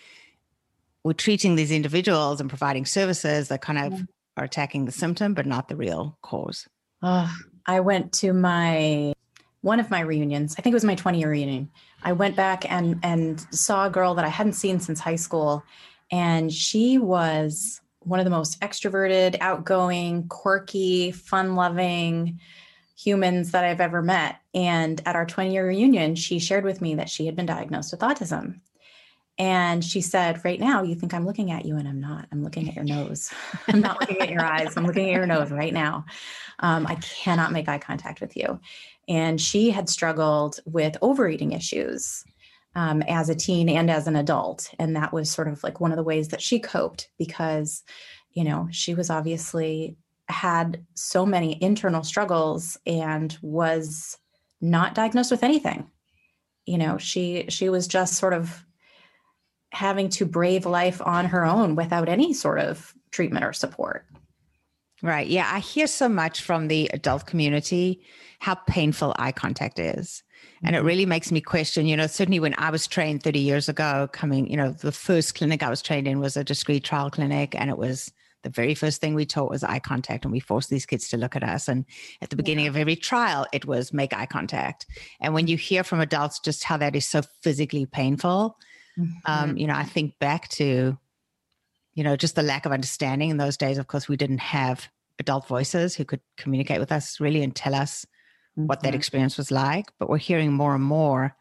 we're 1.04 1.14
treating 1.14 1.56
these 1.56 1.72
individuals 1.72 2.40
and 2.40 2.48
providing 2.48 2.86
services 2.86 3.48
that 3.48 3.62
kind 3.62 3.80
of 3.80 4.08
are 4.38 4.44
attacking 4.44 4.86
the 4.86 4.92
symptom, 4.92 5.34
but 5.34 5.48
not 5.48 5.68
the 5.68 5.76
real 5.76 6.18
cause. 6.22 6.68
Oh, 7.02 7.34
I 7.66 7.80
went 7.80 8.14
to 8.14 8.34
my 8.34 9.14
one 9.62 9.80
of 9.80 9.90
my 9.90 10.02
reunions. 10.02 10.56
I 10.58 10.62
think 10.62 10.74
it 10.74 10.76
was 10.76 10.86
my 10.86 10.96
20 10.96 11.20
year 11.20 11.32
reunion. 11.32 11.70
I 12.04 12.14
went 12.14 12.36
back 12.36 12.72
and 12.72 13.00
and 13.04 13.46
saw 13.52 13.88
a 13.88 13.90
girl 13.90 14.14
that 14.16 14.26
I 14.26 14.30
hadn't 14.30 14.54
seen 14.54 14.80
since 14.80 15.00
high 15.00 15.16
school, 15.16 15.64
and 16.12 16.54
she 16.54 17.00
was 17.00 17.81
one 18.04 18.20
of 18.20 18.26
the 18.26 18.32
most 18.32 18.60
extroverted, 18.62 19.38
outgoing, 19.42 20.28
quirky, 20.28 21.12
fun-loving 21.12 22.40
humans 22.96 23.52
that 23.52 23.66
I've 23.66 23.82
ever 23.82 24.02
met. 24.02 24.38
And 24.54 25.02
at 25.06 25.16
our 25.16 25.26
20 25.26 25.52
year 25.52 25.68
reunion, 25.68 26.16
she 26.16 26.40
shared 26.40 26.66
with 26.66 26.82
me 26.82 26.96
that 26.96 27.10
she 27.10 27.26
had 27.26 27.36
been 27.36 27.46
diagnosed 27.46 27.92
with 27.92 28.02
autism. 28.02 28.60
And 29.38 29.84
she 29.84 30.02
said, 30.02 30.44
Right 30.46 30.60
now, 30.60 30.84
you 30.84 30.94
think 30.94 31.14
I'm 31.14 31.26
looking 31.26 31.52
at 31.52 31.66
you, 31.66 31.78
and 31.78 31.88
I'm 31.88 32.00
not. 32.00 32.28
I'm 32.32 32.44
looking 32.44 32.70
at 32.70 32.76
your 32.76 32.84
nose. 32.84 33.32
I'm 33.68 33.82
not 33.82 34.00
looking 34.00 34.20
at 34.20 34.30
your 34.30 34.44
eyes. 34.44 34.78
I'm 34.78 34.86
looking 34.86 35.10
at 35.10 35.16
your 35.16 35.26
nose 35.26 35.52
right 35.52 35.74
now. 35.74 36.06
Um, 36.60 36.86
I 36.86 36.96
cannot 36.96 37.52
make 37.52 37.68
eye 37.68 37.80
contact 37.80 38.22
with 38.22 38.38
you. 38.38 38.60
And 39.08 39.42
she 39.42 39.72
had 39.72 39.90
struggled 39.90 40.60
with 40.66 40.96
overeating 41.02 41.54
issues 41.54 42.24
um, 42.76 43.02
as 43.04 43.30
a 43.30 43.36
teen 43.36 43.70
and 43.70 43.90
as 43.90 44.08
an 44.08 44.16
adult. 44.16 44.74
And 44.80 44.96
that 44.96 45.14
was 45.14 45.30
sort 45.30 45.48
of 45.48 45.64
like 45.64 45.80
one 45.80 45.92
of 45.92 45.98
the 45.98 46.04
ways 46.04 46.30
that 46.30 46.42
she 46.42 46.60
coped 46.60 47.10
because, 47.18 47.84
you 48.32 48.44
know, 48.44 48.68
she 48.72 48.94
was 48.94 49.10
obviously 49.10 49.98
had 50.30 50.86
so 50.94 51.26
many 51.26 51.62
internal 51.62 52.04
struggles 52.04 52.78
and 52.86 53.38
was 53.42 54.18
not 54.62 54.96
diagnosed 54.96 55.32
with 55.32 55.44
anything. 55.44 55.90
You 56.66 56.78
know, 56.78 56.98
she 56.98 57.46
she 57.50 57.70
was 57.70 57.88
just 57.88 58.14
sort 58.14 58.34
of 58.34 58.66
having 59.72 60.10
to 60.10 60.26
brave 60.26 60.66
life 60.66 61.02
on 61.02 61.26
her 61.26 61.46
own 61.46 61.76
without 61.76 62.08
any 62.08 62.34
sort 62.34 62.60
of 62.60 62.94
treatment 63.10 63.44
or 63.44 63.54
support. 63.54 64.06
Right. 65.02 65.28
Yeah. 65.28 65.50
I 65.52 65.60
hear 65.60 65.88
so 65.88 66.08
much 66.08 66.42
from 66.42 66.68
the 66.68 66.90
adult 66.94 67.26
community 67.26 68.02
how 68.40 68.56
painful 68.56 69.16
eye 69.18 69.32
contact 69.32 69.80
is. 69.80 70.24
And 70.64 70.76
it 70.76 70.80
mm-hmm. 70.80 70.88
really 70.88 71.06
makes 71.06 71.32
me 71.32 71.42
question, 71.42 71.86
you 71.88 71.98
know, 71.98 72.08
certainly 72.08 72.40
when 72.40 72.56
I 72.58 72.70
was 72.70 72.88
trained 72.88 73.24
30 73.24 73.40
years 73.40 73.70
ago, 73.70 74.10
coming, 74.12 74.50
you 74.50 74.58
know, 74.58 74.72
the 74.72 74.92
first 74.92 75.36
clinic 75.36 75.64
I 75.64 75.70
was 75.70 75.82
trained 75.82 76.08
in 76.08 76.20
was 76.20 76.38
a 76.38 76.44
discrete 76.44 76.84
trial 76.84 77.10
clinic. 77.10 77.56
And 77.56 77.70
it 77.70 77.78
was 77.78 78.12
the 78.44 78.50
very 78.50 78.76
first 78.76 79.02
thing 79.02 79.14
we 79.14 79.26
taught 79.26 79.50
was 79.50 79.64
eye 79.64 79.80
contact. 79.80 80.26
And 80.26 80.32
we 80.32 80.40
forced 80.40 80.70
these 80.70 80.86
kids 80.86 81.10
to 81.10 81.18
look 81.18 81.36
at 81.36 81.44
us. 81.44 81.68
And 81.68 81.86
at 82.22 82.30
the 82.30 82.36
beginning 82.36 82.66
yeah. 82.66 82.72
of 82.72 82.78
every 82.78 82.96
trial, 82.96 83.46
it 83.54 83.66
was 83.66 83.94
make 83.94 84.14
eye 84.14 84.26
contact. 84.26 84.86
And 85.20 85.34
when 85.34 85.48
you 85.48 85.58
hear 85.58 85.84
from 85.84 86.00
adults 86.00 86.40
just 86.40 86.64
how 86.64 86.78
that 86.78 86.96
is 86.96 87.08
so 87.08 87.22
physically 87.42 87.86
painful, 87.86 88.58
mm-hmm. 88.98 89.12
um, 89.26 89.58
you 89.58 89.68
know, 89.68 89.76
I 89.76 89.84
think 89.84 90.18
back 90.20 90.48
to, 90.50 90.98
you 91.94 92.04
know, 92.04 92.16
just 92.16 92.36
the 92.36 92.44
lack 92.44 92.66
of 92.66 92.72
understanding 92.72 93.30
in 93.30 93.38
those 93.38 93.58
days. 93.58 93.78
Of 93.78 93.88
course, 93.88 94.08
we 94.08 94.18
didn't 94.18 94.40
have 94.40 94.88
adult 95.20 95.48
voices 95.48 95.96
who 95.96 96.06
could 96.06 96.22
communicate 96.38 96.80
with 96.80 96.92
us 96.92 97.20
really 97.20 97.44
and 97.44 97.56
tell 97.56 97.76
us 97.76 98.06
mm-hmm. 98.58 98.68
what 98.68 98.82
that 98.82 98.90
mm-hmm. 98.90 98.98
experience 98.98 99.38
was 99.38 99.52
like. 99.52 99.88
But 100.00 100.10
we're 100.10 100.18
hearing 100.18 100.54
more 100.54 100.76
and 100.76 100.84
more 100.84 101.36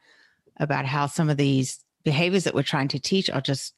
about 0.59 0.87
how 0.87 1.07
some 1.07 1.30
of 1.30 1.37
these 1.37 1.80
behaviors 2.04 2.45
that 2.45 2.54
we're 2.54 2.62
trying 2.62 2.88
to 2.88 2.99
teach 2.99 3.30
are 3.30 3.40
just 3.40 3.75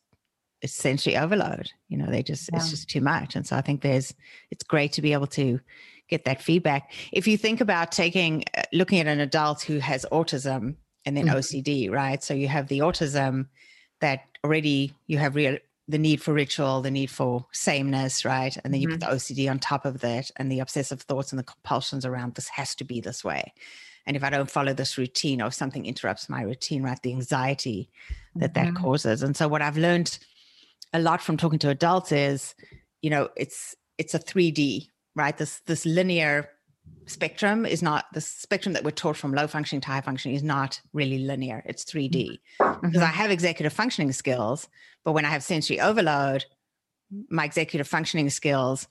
essentially 0.62 1.16
overload. 1.16 1.70
You 1.88 1.98
know, 1.98 2.06
they 2.06 2.22
just, 2.22 2.48
yeah. 2.52 2.58
it's 2.58 2.70
just 2.70 2.88
too 2.88 3.00
much. 3.00 3.36
And 3.36 3.46
so 3.46 3.56
I 3.56 3.60
think 3.60 3.82
there's, 3.82 4.14
it's 4.50 4.64
great 4.64 4.92
to 4.94 5.02
be 5.02 5.12
able 5.12 5.26
to 5.28 5.60
get 6.08 6.24
that 6.24 6.42
feedback. 6.42 6.92
If 7.12 7.26
you 7.26 7.36
think 7.36 7.60
about 7.60 7.92
taking, 7.92 8.44
uh, 8.56 8.62
looking 8.72 9.00
at 9.00 9.06
an 9.06 9.20
adult 9.20 9.62
who 9.62 9.78
has 9.78 10.06
autism 10.12 10.76
and 11.04 11.16
then 11.16 11.26
mm-hmm. 11.26 11.36
OCD, 11.36 11.90
right? 11.90 12.22
So 12.22 12.34
you 12.34 12.48
have 12.48 12.68
the 12.68 12.80
autism 12.80 13.46
that 14.00 14.20
already 14.44 14.94
you 15.06 15.18
have 15.18 15.34
real 15.34 15.58
the 15.88 15.98
need 15.98 16.22
for 16.22 16.32
ritual, 16.32 16.80
the 16.80 16.90
need 16.90 17.10
for 17.10 17.46
sameness, 17.52 18.24
right? 18.24 18.56
And 18.64 18.72
then 18.72 18.80
you 18.80 18.88
mm-hmm. 18.88 18.98
put 18.98 19.10
the 19.10 19.16
OCD 19.16 19.50
on 19.50 19.58
top 19.58 19.84
of 19.84 20.00
that 20.00 20.30
and 20.36 20.50
the 20.50 20.60
obsessive 20.60 21.02
thoughts 21.02 21.32
and 21.32 21.38
the 21.38 21.44
compulsions 21.44 22.06
around 22.06 22.34
this 22.34 22.48
has 22.48 22.74
to 22.76 22.84
be 22.84 23.00
this 23.00 23.24
way. 23.24 23.52
And 24.06 24.16
if 24.16 24.24
I 24.24 24.30
don't 24.30 24.50
follow 24.50 24.72
this 24.72 24.98
routine 24.98 25.40
or 25.42 25.48
if 25.48 25.54
something 25.54 25.86
interrupts 25.86 26.28
my 26.28 26.42
routine, 26.42 26.82
right, 26.82 27.00
the 27.02 27.12
anxiety 27.12 27.88
that 28.36 28.54
mm-hmm. 28.54 28.74
that 28.74 28.80
causes. 28.80 29.22
And 29.22 29.36
so 29.36 29.48
what 29.48 29.62
I've 29.62 29.76
learned 29.76 30.18
a 30.92 31.00
lot 31.00 31.22
from 31.22 31.36
talking 31.36 31.58
to 31.60 31.70
adults 31.70 32.12
is, 32.12 32.54
you 33.00 33.10
know, 33.10 33.28
it's 33.36 33.74
it's 33.98 34.14
a 34.14 34.18
3D, 34.18 34.88
right? 35.14 35.36
This 35.36 35.60
this 35.66 35.84
linear 35.84 36.48
spectrum 37.06 37.66
is 37.66 37.82
not 37.82 38.06
the 38.12 38.20
spectrum 38.20 38.72
that 38.74 38.84
we're 38.84 38.90
taught 38.90 39.16
from 39.16 39.34
low 39.34 39.46
functioning 39.46 39.80
to 39.82 39.88
high 39.88 40.00
functioning 40.00 40.36
is 40.36 40.42
not 40.42 40.80
really 40.92 41.18
linear. 41.18 41.62
It's 41.66 41.84
3D. 41.84 42.40
Mm-hmm. 42.60 42.86
Because 42.86 43.02
I 43.02 43.06
have 43.06 43.30
executive 43.30 43.72
functioning 43.72 44.12
skills, 44.12 44.68
but 45.04 45.12
when 45.12 45.24
I 45.24 45.28
have 45.28 45.42
sensory 45.42 45.80
overload, 45.80 46.44
my 47.28 47.44
executive 47.44 47.88
functioning 47.88 48.30
skills, 48.30 48.86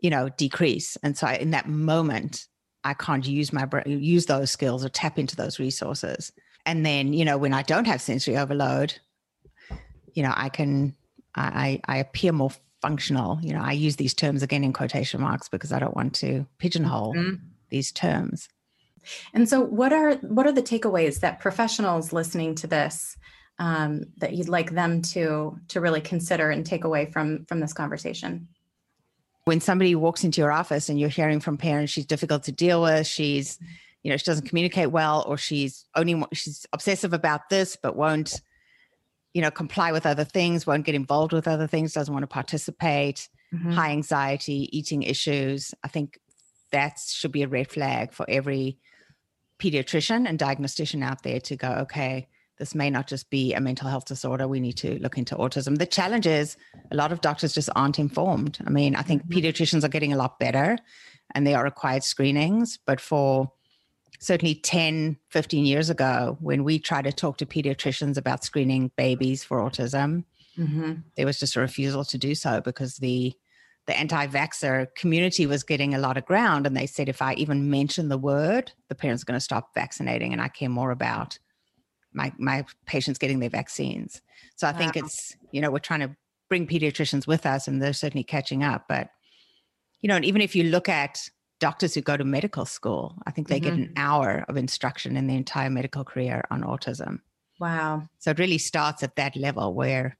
you 0.00 0.10
know, 0.10 0.28
decrease. 0.30 0.96
And 1.02 1.16
so 1.16 1.26
I, 1.26 1.34
in 1.34 1.50
that 1.50 1.68
moment, 1.68 2.46
I 2.84 2.94
can't 2.94 3.26
use 3.26 3.52
my 3.52 3.64
brain, 3.64 3.84
use 3.86 4.26
those 4.26 4.50
skills 4.50 4.84
or 4.84 4.88
tap 4.88 5.18
into 5.18 5.36
those 5.36 5.58
resources. 5.58 6.32
And 6.66 6.84
then, 6.86 7.12
you 7.12 7.24
know, 7.24 7.38
when 7.38 7.52
I 7.52 7.62
don't 7.62 7.86
have 7.86 8.00
sensory 8.00 8.36
overload, 8.36 8.94
you 10.12 10.22
know, 10.22 10.32
I 10.34 10.48
can, 10.48 10.94
I, 11.34 11.80
I 11.86 11.96
appear 11.96 12.32
more 12.32 12.50
functional. 12.82 13.38
You 13.40 13.54
know, 13.54 13.62
I 13.62 13.72
use 13.72 13.96
these 13.96 14.12
terms 14.12 14.42
again 14.42 14.64
in 14.64 14.72
quotation 14.72 15.20
marks 15.20 15.48
because 15.48 15.72
I 15.72 15.78
don't 15.78 15.96
want 15.96 16.14
to 16.16 16.46
pigeonhole 16.58 17.14
mm-hmm. 17.14 17.44
these 17.70 17.92
terms. 17.92 18.48
And 19.32 19.48
so, 19.48 19.60
what 19.60 19.92
are 19.92 20.14
what 20.16 20.46
are 20.46 20.52
the 20.52 20.62
takeaways 20.62 21.20
that 21.20 21.40
professionals 21.40 22.12
listening 22.12 22.54
to 22.56 22.66
this 22.66 23.16
um, 23.58 24.02
that 24.18 24.34
you'd 24.34 24.48
like 24.48 24.72
them 24.72 25.02
to 25.02 25.58
to 25.68 25.80
really 25.80 26.00
consider 26.00 26.50
and 26.50 26.66
take 26.66 26.84
away 26.84 27.06
from 27.06 27.46
from 27.46 27.60
this 27.60 27.72
conversation? 27.72 28.48
When 29.44 29.60
somebody 29.60 29.94
walks 29.94 30.22
into 30.22 30.40
your 30.40 30.52
office 30.52 30.88
and 30.88 31.00
you're 31.00 31.08
hearing 31.08 31.40
from 31.40 31.56
parents, 31.56 31.92
she's 31.92 32.06
difficult 32.06 32.44
to 32.44 32.52
deal 32.52 32.80
with. 32.80 33.08
She's, 33.08 33.58
you 34.04 34.10
know, 34.10 34.16
she 34.16 34.24
doesn't 34.24 34.48
communicate 34.48 34.92
well, 34.92 35.24
or 35.26 35.36
she's 35.36 35.84
only 35.96 36.22
she's 36.32 36.64
obsessive 36.72 37.12
about 37.12 37.48
this, 37.48 37.76
but 37.80 37.96
won't 37.96 38.40
you 39.34 39.40
know, 39.40 39.50
comply 39.50 39.92
with 39.92 40.06
other 40.06 40.24
things, 40.24 40.66
won't 40.66 40.84
get 40.84 40.94
involved 40.94 41.32
with 41.32 41.48
other 41.48 41.66
things, 41.66 41.92
doesn't 41.92 42.12
want 42.12 42.22
to 42.22 42.28
participate, 42.28 43.28
mm-hmm. 43.52 43.72
high 43.72 43.90
anxiety, 43.90 44.68
eating 44.76 45.02
issues. 45.02 45.74
I 45.82 45.88
think 45.88 46.18
that 46.70 46.98
should 47.06 47.32
be 47.32 47.42
a 47.42 47.48
red 47.48 47.70
flag 47.70 48.12
for 48.12 48.26
every 48.28 48.78
pediatrician 49.58 50.28
and 50.28 50.38
diagnostician 50.38 51.02
out 51.02 51.22
there 51.22 51.40
to 51.40 51.56
go, 51.56 51.68
okay, 51.68 52.28
this 52.58 52.74
may 52.74 52.90
not 52.90 53.06
just 53.06 53.30
be 53.30 53.54
a 53.54 53.60
mental 53.60 53.88
health 53.88 54.04
disorder. 54.04 54.46
We 54.46 54.60
need 54.60 54.76
to 54.78 54.98
look 55.00 55.16
into 55.18 55.34
autism. 55.36 55.78
The 55.78 55.86
challenge 55.86 56.26
is 56.26 56.56
a 56.90 56.96
lot 56.96 57.12
of 57.12 57.20
doctors 57.20 57.54
just 57.54 57.70
aren't 57.74 57.98
informed. 57.98 58.58
I 58.66 58.70
mean, 58.70 58.94
I 58.94 59.02
think 59.02 59.22
mm-hmm. 59.26 59.38
pediatricians 59.38 59.84
are 59.84 59.88
getting 59.88 60.12
a 60.12 60.16
lot 60.16 60.38
better 60.38 60.78
and 61.34 61.46
they 61.46 61.54
are 61.54 61.64
required 61.64 62.04
screenings, 62.04 62.78
but 62.86 63.00
for 63.00 63.50
certainly 64.22 64.54
10, 64.54 65.16
15 65.30 65.66
years 65.66 65.90
ago, 65.90 66.38
when 66.40 66.62
we 66.62 66.78
tried 66.78 67.02
to 67.02 67.12
talk 67.12 67.38
to 67.38 67.46
pediatricians 67.46 68.16
about 68.16 68.44
screening 68.44 68.92
babies 68.96 69.42
for 69.42 69.58
autism, 69.58 70.22
mm-hmm. 70.56 70.92
there 71.16 71.26
was 71.26 71.40
just 71.40 71.56
a 71.56 71.60
refusal 71.60 72.04
to 72.04 72.16
do 72.16 72.34
so 72.34 72.60
because 72.60 72.96
the 72.96 73.34
the 73.88 73.98
anti-vaxxer 73.98 74.86
community 74.94 75.44
was 75.44 75.64
getting 75.64 75.92
a 75.92 75.98
lot 75.98 76.16
of 76.16 76.24
ground 76.24 76.68
and 76.68 76.76
they 76.76 76.86
said 76.86 77.08
if 77.08 77.20
i 77.20 77.34
even 77.34 77.68
mention 77.68 78.08
the 78.08 78.16
word 78.16 78.70
the 78.88 78.94
parents 78.94 79.24
are 79.24 79.26
going 79.26 79.36
to 79.36 79.40
stop 79.40 79.74
vaccinating 79.74 80.32
and 80.32 80.40
i 80.40 80.46
care 80.46 80.68
more 80.68 80.92
about 80.92 81.36
my 82.12 82.32
my 82.38 82.64
patients 82.86 83.18
getting 83.18 83.40
their 83.40 83.50
vaccines 83.50 84.22
so 84.54 84.68
i 84.68 84.72
think 84.72 84.96
it's 84.96 85.36
you 85.50 85.60
know 85.60 85.68
we're 85.68 85.80
trying 85.80 85.98
to 85.98 86.14
bring 86.48 86.64
pediatricians 86.64 87.26
with 87.26 87.44
us 87.44 87.66
and 87.66 87.82
they're 87.82 87.92
certainly 87.92 88.22
catching 88.22 88.62
up 88.62 88.84
but 88.88 89.10
you 90.00 90.06
know 90.06 90.14
and 90.14 90.24
even 90.24 90.40
if 90.40 90.54
you 90.54 90.62
look 90.62 90.88
at 90.88 91.28
doctors 91.62 91.94
who 91.94 92.00
go 92.00 92.16
to 92.16 92.24
medical 92.24 92.66
school. 92.66 93.14
I 93.24 93.30
think 93.30 93.46
they 93.46 93.60
mm-hmm. 93.60 93.64
get 93.64 93.72
an 93.74 93.84
mm-hmm. 93.84 94.04
hour 94.04 94.44
of 94.48 94.56
instruction 94.56 95.16
in 95.16 95.28
the 95.28 95.36
entire 95.36 95.70
medical 95.70 96.02
career 96.02 96.44
on 96.50 96.62
autism. 96.62 97.20
Wow. 97.60 98.08
So 98.18 98.32
it 98.32 98.40
really 98.40 98.58
starts 98.58 99.04
at 99.04 99.14
that 99.14 99.36
level 99.36 99.72
where, 99.72 100.18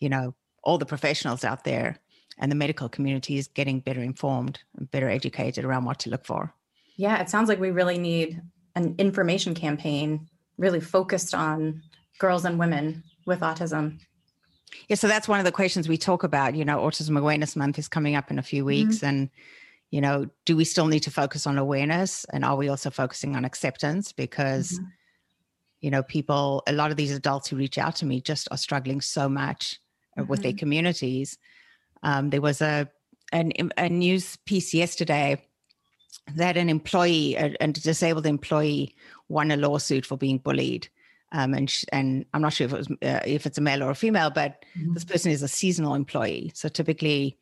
you 0.00 0.08
know, 0.08 0.34
all 0.64 0.78
the 0.78 0.86
professionals 0.86 1.44
out 1.44 1.62
there 1.62 2.00
and 2.38 2.50
the 2.50 2.56
medical 2.56 2.88
community 2.88 3.38
is 3.38 3.46
getting 3.46 3.78
better 3.78 4.02
informed 4.02 4.58
and 4.76 4.90
better 4.90 5.08
educated 5.08 5.64
around 5.64 5.84
what 5.84 6.00
to 6.00 6.10
look 6.10 6.26
for. 6.26 6.52
Yeah, 6.96 7.20
it 7.20 7.30
sounds 7.30 7.48
like 7.48 7.60
we 7.60 7.70
really 7.70 7.96
need 7.96 8.42
an 8.74 8.96
information 8.98 9.54
campaign 9.54 10.28
really 10.58 10.80
focused 10.80 11.34
on 11.34 11.82
girls 12.18 12.44
and 12.44 12.58
women 12.58 13.04
with 13.26 13.40
autism. 13.40 14.00
Yeah, 14.88 14.96
so 14.96 15.06
that's 15.06 15.28
one 15.28 15.38
of 15.38 15.44
the 15.44 15.52
questions 15.52 15.88
we 15.88 15.96
talk 15.96 16.24
about. 16.24 16.56
You 16.56 16.64
know, 16.64 16.78
Autism 16.78 17.16
Awareness 17.16 17.54
Month 17.54 17.78
is 17.78 17.86
coming 17.86 18.16
up 18.16 18.30
in 18.30 18.40
a 18.40 18.42
few 18.42 18.64
weeks, 18.64 18.96
mm-hmm. 18.96 19.06
and 19.06 19.30
you 19.90 20.00
know, 20.00 20.26
do 20.44 20.56
we 20.56 20.64
still 20.64 20.86
need 20.86 21.00
to 21.00 21.10
focus 21.10 21.46
on 21.46 21.58
awareness? 21.58 22.24
And 22.32 22.44
are 22.44 22.56
we 22.56 22.68
also 22.68 22.90
focusing 22.90 23.34
on 23.36 23.44
acceptance? 23.44 24.12
Because, 24.12 24.72
mm-hmm. 24.72 24.84
you 25.80 25.90
know, 25.90 26.02
people, 26.02 26.62
a 26.66 26.72
lot 26.72 26.90
of 26.90 26.96
these 26.96 27.12
adults 27.12 27.48
who 27.48 27.56
reach 27.56 27.76
out 27.76 27.96
to 27.96 28.06
me 28.06 28.20
just 28.20 28.48
are 28.50 28.56
struggling 28.56 29.00
so 29.00 29.28
much 29.28 29.80
mm-hmm. 30.16 30.28
with 30.28 30.42
their 30.42 30.52
mm-hmm. 30.52 30.58
communities. 30.58 31.38
Um, 32.02 32.30
there 32.30 32.40
was 32.40 32.60
a, 32.62 32.88
an, 33.32 33.52
a 33.76 33.88
news 33.88 34.36
piece 34.46 34.72
yesterday 34.72 35.42
that 36.36 36.56
an 36.56 36.68
employee, 36.68 37.34
a, 37.34 37.54
a 37.60 37.68
disabled 37.68 38.26
employee, 38.26 38.94
won 39.28 39.50
a 39.50 39.56
lawsuit 39.56 40.06
for 40.06 40.16
being 40.16 40.38
bullied. 40.38 40.88
Um, 41.32 41.54
and 41.54 41.70
sh- 41.70 41.84
and 41.92 42.24
I'm 42.34 42.42
not 42.42 42.52
sure 42.52 42.66
if 42.66 42.72
it 42.72 42.78
was 42.78 42.90
uh, 43.02 43.20
if 43.24 43.46
it's 43.46 43.58
a 43.58 43.60
male 43.60 43.84
or 43.84 43.90
a 43.90 43.94
female, 43.94 44.30
but 44.30 44.64
mm-hmm. 44.76 44.94
this 44.94 45.04
person 45.04 45.30
is 45.30 45.42
a 45.44 45.48
seasonal 45.48 45.94
employee. 45.94 46.50
So 46.54 46.68
typically, 46.68 47.38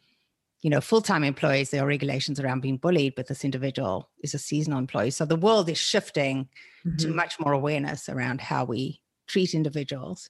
you 0.62 0.70
know, 0.70 0.80
full-time 0.80 1.22
employees, 1.22 1.70
there 1.70 1.84
are 1.84 1.86
regulations 1.86 2.40
around 2.40 2.60
being 2.60 2.78
bullied, 2.78 3.14
but 3.14 3.28
this 3.28 3.44
individual 3.44 4.08
is 4.22 4.34
a 4.34 4.38
seasonal 4.38 4.78
employee. 4.78 5.10
So 5.10 5.24
the 5.24 5.36
world 5.36 5.68
is 5.68 5.78
shifting 5.78 6.48
mm-hmm. 6.84 6.96
to 6.96 7.08
much 7.08 7.38
more 7.38 7.52
awareness 7.52 8.08
around 8.08 8.40
how 8.40 8.64
we 8.64 9.00
treat 9.28 9.54
individuals. 9.54 10.28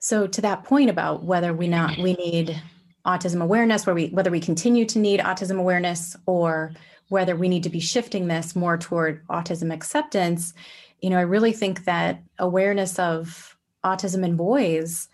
So 0.00 0.26
to 0.26 0.40
that 0.40 0.64
point 0.64 0.90
about 0.90 1.22
whether 1.22 1.54
we 1.54 1.68
not 1.68 1.98
we 1.98 2.14
need 2.14 2.60
autism 3.06 3.40
awareness, 3.40 3.86
where 3.86 3.94
we 3.94 4.08
whether 4.08 4.30
we 4.30 4.40
continue 4.40 4.84
to 4.86 4.98
need 4.98 5.20
autism 5.20 5.58
awareness 5.58 6.16
or 6.26 6.72
whether 7.08 7.36
we 7.36 7.48
need 7.48 7.62
to 7.62 7.70
be 7.70 7.78
shifting 7.78 8.26
this 8.26 8.56
more 8.56 8.76
toward 8.76 9.24
autism 9.28 9.72
acceptance, 9.72 10.54
you 11.00 11.10
know, 11.10 11.18
I 11.18 11.22
really 11.22 11.52
think 11.52 11.84
that 11.84 12.20
awareness 12.38 12.98
of 12.98 13.56
autism 13.84 14.24
in 14.24 14.36
boys 14.36 15.08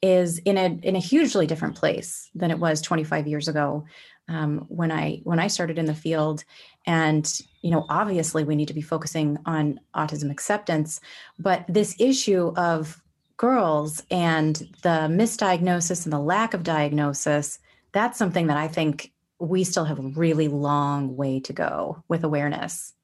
is 0.00 0.38
in 0.38 0.58
a 0.58 0.78
in 0.82 0.96
a 0.96 1.00
hugely 1.00 1.46
different 1.46 1.76
place 1.76 2.30
than 2.34 2.50
it 2.50 2.58
was 2.58 2.80
25 2.80 3.26
years 3.26 3.48
ago 3.48 3.84
um, 4.28 4.64
when 4.68 4.90
I 4.90 5.20
when 5.24 5.38
I 5.38 5.46
started 5.46 5.78
in 5.78 5.86
the 5.86 5.94
field. 5.94 6.44
And 6.86 7.30
you 7.60 7.70
know, 7.70 7.86
obviously, 7.88 8.44
we 8.44 8.56
need 8.56 8.68
to 8.68 8.74
be 8.74 8.82
focusing 8.82 9.38
on 9.46 9.80
autism 9.94 10.30
acceptance, 10.30 11.00
but 11.38 11.64
this 11.68 11.94
issue 11.98 12.52
of 12.56 13.02
girls 13.36 14.02
and 14.10 14.56
the 14.82 15.08
misdiagnosis 15.10 16.04
and 16.04 16.12
the 16.12 16.18
lack 16.18 16.54
of 16.54 16.62
diagnosis 16.62 17.58
that's 17.92 18.18
something 18.18 18.48
that 18.48 18.56
I 18.56 18.68
think 18.68 19.12
we 19.38 19.64
still 19.64 19.84
have 19.84 19.98
a 19.98 20.08
really 20.08 20.48
long 20.48 21.16
way 21.16 21.40
to 21.40 21.52
go 21.52 22.02
with 22.08 22.24
awareness. 22.24 22.94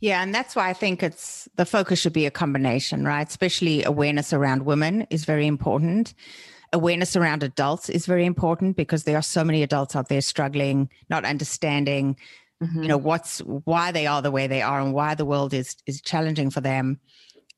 Yeah, 0.00 0.22
and 0.22 0.34
that's 0.34 0.54
why 0.54 0.68
I 0.68 0.72
think 0.72 1.02
it's 1.02 1.48
the 1.56 1.66
focus 1.66 1.98
should 1.98 2.12
be 2.12 2.26
a 2.26 2.30
combination, 2.30 3.04
right? 3.04 3.26
Especially 3.26 3.84
awareness 3.84 4.32
around 4.32 4.64
women 4.64 5.06
is 5.10 5.24
very 5.24 5.46
important. 5.46 6.14
Awareness 6.72 7.16
around 7.16 7.42
adults 7.42 7.88
is 7.88 8.06
very 8.06 8.24
important 8.24 8.76
because 8.76 9.04
there 9.04 9.16
are 9.16 9.22
so 9.22 9.44
many 9.44 9.62
adults 9.62 9.94
out 9.96 10.08
there 10.08 10.20
struggling, 10.20 10.90
not 11.08 11.24
understanding, 11.24 12.16
mm-hmm. 12.62 12.82
you 12.82 12.88
know, 12.88 12.96
what's 12.96 13.38
why 13.40 13.92
they 13.92 14.06
are 14.06 14.22
the 14.22 14.30
way 14.30 14.46
they 14.46 14.62
are 14.62 14.80
and 14.80 14.92
why 14.92 15.14
the 15.14 15.24
world 15.24 15.54
is 15.54 15.76
is 15.86 16.00
challenging 16.00 16.50
for 16.50 16.60
them. 16.60 17.00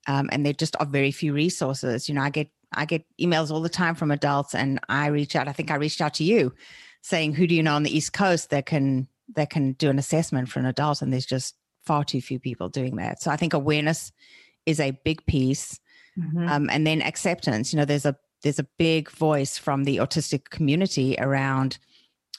Um, 0.06 0.28
and 0.30 0.46
there 0.46 0.52
just 0.52 0.76
are 0.78 0.86
very 0.86 1.10
few 1.10 1.32
resources. 1.32 2.08
You 2.08 2.14
know, 2.14 2.22
I 2.22 2.30
get 2.30 2.48
I 2.72 2.84
get 2.84 3.04
emails 3.20 3.50
all 3.50 3.62
the 3.62 3.68
time 3.68 3.94
from 3.94 4.10
adults, 4.10 4.54
and 4.54 4.80
I 4.88 5.06
reach 5.08 5.36
out. 5.36 5.48
I 5.48 5.52
think 5.52 5.70
I 5.70 5.76
reached 5.76 6.00
out 6.00 6.14
to 6.14 6.24
you, 6.24 6.54
saying, 7.02 7.34
"Who 7.34 7.46
do 7.46 7.54
you 7.54 7.62
know 7.62 7.74
on 7.74 7.82
the 7.82 7.96
East 7.96 8.12
Coast 8.12 8.50
that 8.50 8.66
can 8.66 9.08
that 9.34 9.50
can 9.50 9.72
do 9.72 9.90
an 9.90 9.98
assessment 9.98 10.48
for 10.48 10.60
an 10.60 10.66
adult?" 10.66 11.02
And 11.02 11.12
there's 11.12 11.26
just 11.26 11.54
far 11.86 12.04
too 12.04 12.20
few 12.20 12.38
people 12.38 12.68
doing 12.68 12.96
that. 12.96 13.22
So 13.22 13.30
I 13.30 13.36
think 13.36 13.54
awareness 13.54 14.12
is 14.66 14.80
a 14.80 14.90
big 14.90 15.24
piece, 15.26 15.80
mm-hmm. 16.18 16.48
um, 16.48 16.68
and 16.70 16.86
then 16.86 17.00
acceptance. 17.00 17.72
You 17.72 17.78
know, 17.78 17.84
there's 17.84 18.06
a 18.06 18.16
there's 18.42 18.58
a 18.58 18.66
big 18.78 19.10
voice 19.10 19.56
from 19.56 19.84
the 19.84 19.96
autistic 19.96 20.50
community 20.50 21.16
around 21.18 21.78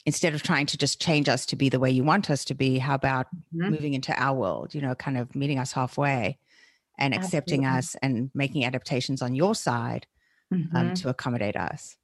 instead 0.05 0.33
of 0.33 0.41
trying 0.41 0.65
to 0.65 0.77
just 0.77 1.01
change 1.01 1.27
us 1.27 1.45
to 1.45 1.57
be 1.57 1.67
the 1.67 1.79
way 1.79 1.91
you 1.91 2.03
want 2.03 2.29
us 2.29 2.45
to 2.45 2.55
be 2.55 2.77
how 2.77 2.95
about 2.95 3.27
mm-hmm. 3.53 3.69
moving 3.69 3.93
into 3.93 4.13
our 4.13 4.35
world 4.35 4.73
you 4.73 4.81
know 4.81 4.95
kind 4.95 5.17
of 5.17 5.35
meeting 5.35 5.59
us 5.59 5.73
halfway 5.73 6.37
and 6.97 7.13
accepting 7.13 7.65
Absolutely. 7.65 7.77
us 7.77 7.95
and 8.01 8.31
making 8.33 8.65
adaptations 8.65 9.21
on 9.21 9.35
your 9.35 9.53
side 9.53 10.07
um, 10.51 10.59
mm-hmm. 10.59 10.77
um, 10.77 10.93
to 10.93 11.09
accommodate 11.09 11.57
us 11.57 11.97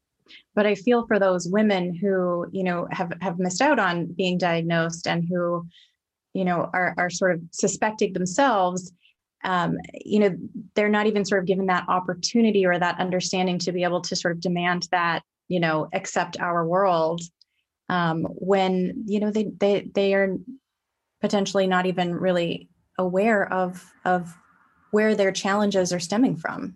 but 0.53 0.65
i 0.65 0.75
feel 0.75 1.07
for 1.07 1.17
those 1.17 1.47
women 1.47 1.95
who 1.95 2.45
you 2.51 2.63
know 2.63 2.87
have 2.91 3.13
have 3.21 3.39
missed 3.39 3.61
out 3.61 3.79
on 3.79 4.05
being 4.05 4.37
diagnosed 4.37 5.07
and 5.07 5.25
who 5.29 5.65
you 6.33 6.45
know 6.45 6.69
are 6.73 6.93
are 6.97 7.09
sort 7.09 7.31
of 7.31 7.41
suspecting 7.51 8.13
themselves 8.13 8.91
um, 9.43 9.77
you 10.05 10.19
know 10.19 10.35
they're 10.73 10.89
not 10.89 11.07
even 11.07 11.25
sort 11.25 11.39
of 11.39 11.47
given 11.47 11.65
that 11.67 11.85
opportunity 11.89 12.65
or 12.65 12.77
that 12.77 12.99
understanding 12.99 13.57
to 13.59 13.71
be 13.71 13.83
able 13.83 14.01
to 14.01 14.15
sort 14.15 14.33
of 14.33 14.41
demand 14.41 14.87
that 14.91 15.21
you 15.47 15.59
know 15.59 15.87
accept 15.93 16.39
our 16.39 16.65
world 16.67 17.21
um, 17.89 18.23
when 18.29 19.03
you 19.05 19.19
know 19.19 19.31
they 19.31 19.45
they 19.59 19.89
they 19.93 20.13
are 20.13 20.37
potentially 21.21 21.67
not 21.67 21.85
even 21.85 22.13
really 22.15 22.69
aware 22.97 23.51
of 23.51 23.91
of 24.05 24.35
where 24.91 25.15
their 25.15 25.31
challenges 25.31 25.91
are 25.91 25.99
stemming 25.99 26.37
from. 26.37 26.75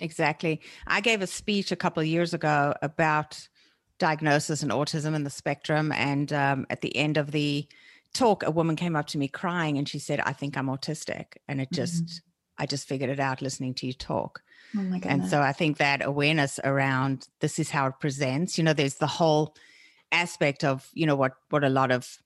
Exactly. 0.00 0.60
I 0.86 1.00
gave 1.00 1.22
a 1.22 1.26
speech 1.26 1.72
a 1.72 1.76
couple 1.76 2.00
of 2.00 2.06
years 2.06 2.34
ago 2.34 2.74
about 2.82 3.48
diagnosis 3.98 4.62
and 4.62 4.72
autism 4.72 5.14
and 5.14 5.24
the 5.24 5.30
spectrum 5.30 5.92
and 5.92 6.32
um, 6.32 6.66
at 6.68 6.80
the 6.80 6.94
end 6.96 7.16
of 7.16 7.30
the 7.30 7.66
talk, 8.14 8.42
a 8.42 8.50
woman 8.50 8.76
came 8.76 8.96
up 8.96 9.06
to 9.08 9.18
me 9.18 9.28
crying 9.28 9.76
and 9.76 9.88
she 9.88 9.98
said, 9.98 10.20
I 10.20 10.32
think 10.32 10.56
I'm 10.56 10.68
autistic. 10.68 11.36
And 11.48 11.60
it 11.60 11.68
just, 11.72 12.04
mm-hmm. 12.04 12.62
I 12.62 12.66
just 12.66 12.88
figured 12.88 13.10
it 13.10 13.20
out 13.20 13.42
listening 13.42 13.74
to 13.74 13.86
you 13.86 13.92
talk. 13.92 14.40
Oh 14.76 14.82
my 14.82 15.00
and 15.04 15.28
so 15.28 15.40
I 15.40 15.52
think 15.52 15.76
that 15.78 16.04
awareness 16.04 16.58
around 16.64 17.28
this 17.40 17.58
is 17.58 17.70
how 17.70 17.86
it 17.88 17.94
presents, 18.00 18.56
you 18.56 18.64
know, 18.64 18.72
there's 18.72 18.96
the 18.96 19.06
whole 19.06 19.54
aspect 20.10 20.64
of, 20.64 20.88
you 20.94 21.06
know, 21.06 21.16
what, 21.16 21.32
what 21.50 21.64
a 21.64 21.68
lot 21.68 21.90
of 21.90 22.18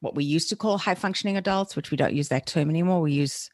what 0.00 0.14
we 0.14 0.24
used 0.24 0.48
to 0.50 0.56
call 0.56 0.78
high 0.78 0.94
functioning 0.94 1.36
adults, 1.36 1.76
which 1.76 1.90
we 1.90 1.96
don't 1.96 2.14
use 2.14 2.28
that 2.28 2.46
term 2.46 2.68
anymore. 2.70 3.00
We 3.00 3.12
use 3.12 3.50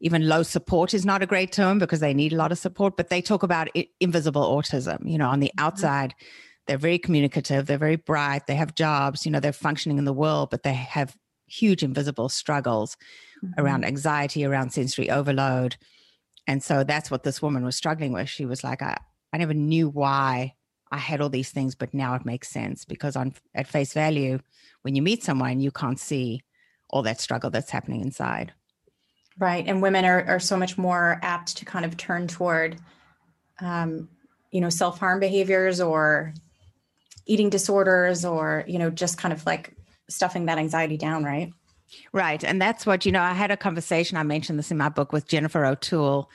even 0.00 0.28
low 0.28 0.42
support 0.42 0.94
is 0.94 1.06
not 1.06 1.22
a 1.22 1.26
great 1.26 1.52
term 1.52 1.78
because 1.78 2.00
they 2.00 2.14
need 2.14 2.32
a 2.32 2.36
lot 2.36 2.52
of 2.52 2.58
support, 2.58 2.96
but 2.96 3.08
they 3.08 3.22
talk 3.22 3.42
about 3.42 3.68
invisible 4.00 4.42
autism, 4.42 5.08
you 5.10 5.18
know, 5.18 5.28
on 5.28 5.40
the 5.40 5.48
mm-hmm. 5.48 5.64
outside. 5.64 6.10
Mm-hmm 6.10 6.50
they're 6.66 6.78
very 6.78 6.98
communicative, 6.98 7.66
they're 7.66 7.78
very 7.78 7.96
bright, 7.96 8.46
they 8.46 8.54
have 8.54 8.74
jobs, 8.74 9.26
you 9.26 9.32
know, 9.32 9.40
they're 9.40 9.52
functioning 9.52 9.98
in 9.98 10.04
the 10.04 10.12
world, 10.12 10.50
but 10.50 10.62
they 10.62 10.72
have 10.72 11.16
huge 11.46 11.82
invisible 11.82 12.28
struggles 12.28 12.96
mm-hmm. 13.44 13.60
around 13.60 13.84
anxiety, 13.84 14.44
around 14.44 14.70
sensory 14.70 15.10
overload. 15.10 15.76
And 16.46 16.62
so 16.62 16.84
that's 16.84 17.10
what 17.10 17.22
this 17.22 17.40
woman 17.42 17.64
was 17.64 17.76
struggling 17.76 18.12
with. 18.12 18.28
She 18.28 18.46
was 18.46 18.64
like, 18.64 18.82
I, 18.82 18.96
I 19.32 19.38
never 19.38 19.54
knew 19.54 19.88
why 19.88 20.54
I 20.90 20.98
had 20.98 21.20
all 21.20 21.28
these 21.30 21.50
things, 21.50 21.74
but 21.74 21.94
now 21.94 22.14
it 22.14 22.24
makes 22.24 22.48
sense 22.48 22.84
because 22.84 23.16
on 23.16 23.34
at 23.54 23.66
face 23.66 23.92
value, 23.92 24.38
when 24.82 24.94
you 24.94 25.02
meet 25.02 25.22
someone, 25.22 25.60
you 25.60 25.70
can't 25.70 25.98
see 25.98 26.42
all 26.90 27.02
that 27.02 27.20
struggle 27.20 27.50
that's 27.50 27.70
happening 27.70 28.00
inside. 28.00 28.52
Right. 29.38 29.66
And 29.66 29.82
women 29.82 30.04
are, 30.04 30.24
are 30.26 30.40
so 30.40 30.56
much 30.56 30.78
more 30.78 31.18
apt 31.22 31.56
to 31.56 31.64
kind 31.64 31.84
of 31.84 31.96
turn 31.96 32.28
toward 32.28 32.76
um, 33.60 34.08
you 34.50 34.60
know, 34.60 34.68
self-harm 34.68 35.18
behaviors 35.18 35.80
or 35.80 36.32
eating 37.26 37.50
disorders 37.50 38.24
or 38.24 38.64
you 38.66 38.78
know 38.78 38.90
just 38.90 39.18
kind 39.18 39.32
of 39.32 39.44
like 39.46 39.74
stuffing 40.08 40.46
that 40.46 40.58
anxiety 40.58 40.96
down 40.96 41.24
right 41.24 41.52
right 42.12 42.44
and 42.44 42.60
that's 42.60 42.84
what 42.84 43.06
you 43.06 43.12
know 43.12 43.22
i 43.22 43.32
had 43.32 43.50
a 43.50 43.56
conversation 43.56 44.16
i 44.16 44.22
mentioned 44.22 44.58
this 44.58 44.70
in 44.70 44.76
my 44.76 44.88
book 44.88 45.12
with 45.12 45.28
jennifer 45.28 45.64
o'toole 45.64 46.30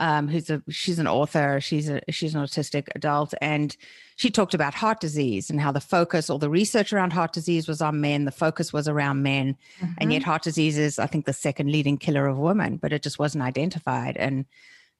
um, 0.00 0.28
who's 0.28 0.48
a 0.48 0.62
she's 0.68 1.00
an 1.00 1.08
author 1.08 1.60
she's 1.60 1.88
a 1.88 2.00
she's 2.08 2.34
an 2.34 2.40
autistic 2.40 2.86
adult 2.94 3.34
and 3.40 3.76
she 4.14 4.30
talked 4.30 4.54
about 4.54 4.74
heart 4.74 5.00
disease 5.00 5.50
and 5.50 5.60
how 5.60 5.72
the 5.72 5.80
focus 5.80 6.30
all 6.30 6.38
the 6.38 6.48
research 6.48 6.92
around 6.92 7.12
heart 7.12 7.32
disease 7.32 7.66
was 7.66 7.82
on 7.82 8.00
men 8.00 8.24
the 8.24 8.30
focus 8.30 8.72
was 8.72 8.86
around 8.86 9.24
men 9.24 9.56
mm-hmm. 9.80 9.92
and 9.98 10.12
yet 10.12 10.22
heart 10.22 10.42
disease 10.42 10.78
is 10.78 11.00
i 11.00 11.06
think 11.06 11.26
the 11.26 11.32
second 11.32 11.72
leading 11.72 11.98
killer 11.98 12.28
of 12.28 12.38
women 12.38 12.76
but 12.76 12.92
it 12.92 13.02
just 13.02 13.18
wasn't 13.18 13.42
identified 13.42 14.16
and 14.16 14.44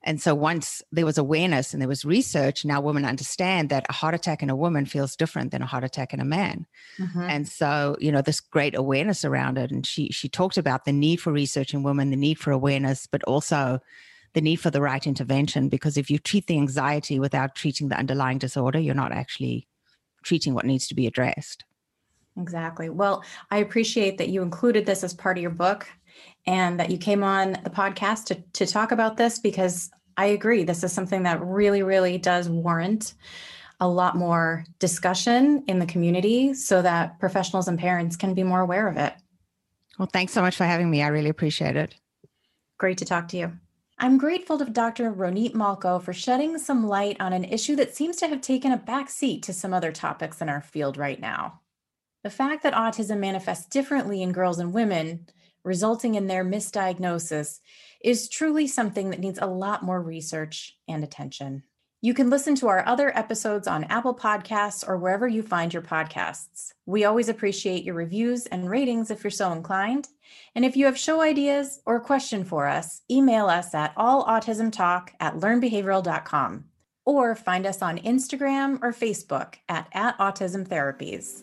and 0.04 0.20
so 0.20 0.34
once 0.34 0.80
there 0.92 1.04
was 1.04 1.18
awareness 1.18 1.72
and 1.72 1.82
there 1.82 1.88
was 1.88 2.04
research, 2.04 2.64
now 2.64 2.80
women 2.80 3.04
understand 3.04 3.68
that 3.70 3.87
a 3.88 3.92
heart 3.92 4.14
attack 4.14 4.42
in 4.42 4.50
a 4.50 4.56
woman 4.56 4.87
feels 4.87 5.16
different 5.16 5.50
than 5.50 5.61
a 5.61 5.66
heart 5.66 5.82
attack 5.82 6.14
in 6.14 6.20
a 6.20 6.24
man. 6.24 6.66
Mm-hmm. 6.98 7.22
And 7.22 7.48
so, 7.48 7.96
you 7.98 8.12
know, 8.12 8.22
this 8.22 8.40
great 8.40 8.76
awareness 8.76 9.24
around 9.24 9.58
it. 9.58 9.70
And 9.72 9.84
she 9.84 10.08
she 10.11 10.28
talked 10.28 10.56
about 10.56 10.84
the 10.84 10.92
need 10.92 11.20
for 11.20 11.32
research 11.32 11.74
in 11.74 11.82
women, 11.82 12.11
the 12.11 12.16
need 12.16 12.38
for 12.38 12.52
awareness, 12.52 13.06
but 13.06 13.24
also 13.24 13.80
the 14.34 14.40
need 14.40 14.56
for 14.56 14.70
the 14.70 14.80
right 14.80 15.04
intervention. 15.04 15.68
Because 15.68 15.96
if 15.96 16.11
you 16.11 16.18
treat 16.18 16.46
the 16.46 16.58
anxiety 16.58 17.18
without 17.18 17.56
treating 17.56 17.88
the 17.88 17.98
underlying 17.98 18.38
disorder, 18.38 18.78
you're 18.78 18.94
not 18.94 19.12
actually 19.12 19.66
treating 20.22 20.54
what 20.54 20.64
needs 20.64 20.87
to 20.88 20.94
be 20.94 21.06
addressed. 21.08 21.64
Exactly. 22.38 22.88
Well, 22.88 23.24
I 23.50 23.58
appreciate 23.58 24.18
that 24.18 24.28
you 24.28 24.42
included 24.42 24.87
this 24.87 25.02
as 25.02 25.12
part 25.12 25.37
of 25.37 25.42
your 25.42 25.50
book 25.50 25.88
and 26.46 26.81
that 26.81 26.90
you 26.90 26.98
came 26.98 27.22
on 27.22 27.52
the 27.64 27.70
podcast 27.70 28.24
to, 28.26 28.35
to 28.54 28.66
talk 28.66 28.92
about 28.92 29.16
this 29.16 29.38
because 29.38 29.90
I 30.16 30.26
agree. 30.26 30.64
This 30.64 30.83
is 30.83 30.92
something 30.92 31.22
that 31.24 31.42
really, 31.42 31.83
really 31.83 32.18
does 32.18 32.48
warrant 32.48 33.14
a 33.81 33.88
lot 33.88 34.16
more 34.16 34.64
discussion 34.78 35.64
in 35.68 35.78
the 35.78 35.87
community 35.87 36.54
so 36.54 36.83
that 36.83 37.20
professionals 37.20 37.68
and 37.68 37.78
parents 37.78 38.16
can 38.16 38.35
be 38.35 38.42
more 38.42 38.61
aware 38.61 38.88
of 38.88 38.96
it. 38.96 39.14
Well, 39.98 40.09
thanks 40.12 40.33
so 40.33 40.42
much 40.42 40.57
for 40.57 40.64
having 40.64 40.90
me. 40.90 41.02
I 41.02 41.09
really 41.09 41.28
appreciate 41.28 41.76
it. 41.76 41.94
Great 42.78 42.98
to 42.98 43.04
talk 43.04 43.28
to 43.28 43.37
you. 43.37 43.52
I'm 44.00 44.16
grateful 44.16 44.59
to 44.59 44.64
Dr. 44.64 45.12
Ronit 45.12 45.54
Molko 45.54 46.00
for 46.00 46.12
shedding 46.12 46.57
some 46.59 46.87
light 46.87 47.16
on 47.18 47.33
an 47.33 47.44
issue 47.44 47.74
that 47.76 47.96
seems 47.96 48.16
to 48.16 48.28
have 48.28 48.40
taken 48.40 48.70
a 48.70 48.76
back 48.76 49.11
seat 49.11 49.42
to 49.44 49.52
some 49.52 49.74
other 49.74 49.90
topics 49.90 50.40
in 50.40 50.48
our 50.48 50.61
field 50.61 50.96
right 50.96 51.20
now. 51.20 51.61
The 52.22 52.31
fact 52.31 52.62
that 52.62 52.74
autism 52.74 53.18
manifests 53.18 53.66
differently 53.66 54.22
in 54.22 54.31
girls 54.31 54.61
and 54.61 54.72
women 54.72 55.26
resulting 55.68 56.14
in 56.14 56.26
their 56.26 56.44
misdiagnosis 56.44 57.61
is 58.00 58.28
truly 58.28 58.66
something 58.66 59.11
that 59.11 59.20
needs 59.20 59.38
a 59.40 59.46
lot 59.46 59.85
more 59.85 60.00
research 60.02 60.76
and 60.88 61.04
attention. 61.04 61.62
You 62.00 62.14
can 62.14 62.31
listen 62.31 62.54
to 62.57 62.68
our 62.68 62.87
other 62.87 63.16
episodes 63.16 63.66
on 63.66 63.85
Apple 63.85 64.14
Podcasts 64.14 64.88
or 64.88 64.96
wherever 64.96 65.26
you 65.26 65.42
find 65.42 65.74
your 65.74 65.83
podcasts. 65.83 66.72
We 66.87 67.04
always 67.04 67.28
appreciate 67.28 67.83
your 67.85 67.96
reviews 67.96 68.46
and 68.46 68.70
ratings 68.70 69.11
if 69.11 69.22
you're 69.22 69.31
so 69.33 69.52
inclined. 69.52 70.09
And 70.54 70.64
if 70.64 70.76
you 70.76 70.87
have 70.87 70.96
show 70.96 71.20
ideas 71.20 71.81
or 71.85 71.96
a 71.96 72.00
question 72.00 72.44
for 72.44 72.66
us, 72.68 73.02
email 73.11 73.46
us 73.46 73.74
at 73.74 73.94
allautismtalk 73.96 75.09
at 75.20 75.35
learnbehavioral.com 75.35 76.64
or 77.04 77.35
find 77.35 77.66
us 77.66 77.83
on 77.83 77.98
Instagram 77.98 78.78
or 78.81 78.92
Facebook 78.92 79.57
at, 79.68 79.88
at 79.92 80.16
Autism 80.18 80.66
Therapies. 80.66 81.42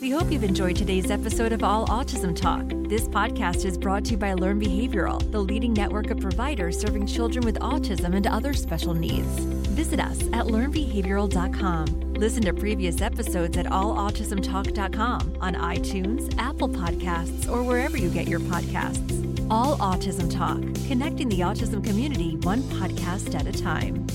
We 0.00 0.10
hope 0.10 0.30
you've 0.30 0.44
enjoyed 0.44 0.76
today's 0.76 1.10
episode 1.10 1.52
of 1.52 1.62
All 1.62 1.86
Autism 1.86 2.36
Talk. 2.36 2.64
This 2.88 3.08
podcast 3.08 3.64
is 3.64 3.78
brought 3.78 4.04
to 4.04 4.10
you 4.12 4.16
by 4.18 4.34
Learn 4.34 4.60
Behavioral, 4.60 5.30
the 5.32 5.40
leading 5.40 5.72
network 5.72 6.10
of 6.10 6.20
providers 6.20 6.78
serving 6.78 7.06
children 7.06 7.46
with 7.46 7.58
autism 7.60 8.14
and 8.14 8.26
other 8.26 8.52
special 8.52 8.92
needs. 8.92 9.26
Visit 9.70 9.98
us 10.00 10.20
at 10.34 10.46
learnbehavioral.com. 10.46 12.12
Listen 12.12 12.42
to 12.42 12.52
previous 12.52 13.00
episodes 13.00 13.56
at 13.56 13.66
allautismtalk.com 13.66 15.38
on 15.40 15.54
iTunes, 15.54 16.34
Apple 16.38 16.68
Podcasts, 16.68 17.50
or 17.50 17.62
wherever 17.62 17.96
you 17.96 18.10
get 18.10 18.28
your 18.28 18.40
podcasts. 18.40 19.46
All 19.50 19.78
Autism 19.78 20.30
Talk, 20.30 20.60
connecting 20.88 21.30
the 21.30 21.40
autism 21.40 21.82
community 21.82 22.36
one 22.42 22.62
podcast 22.64 23.34
at 23.34 23.46
a 23.46 23.52
time. 23.52 24.06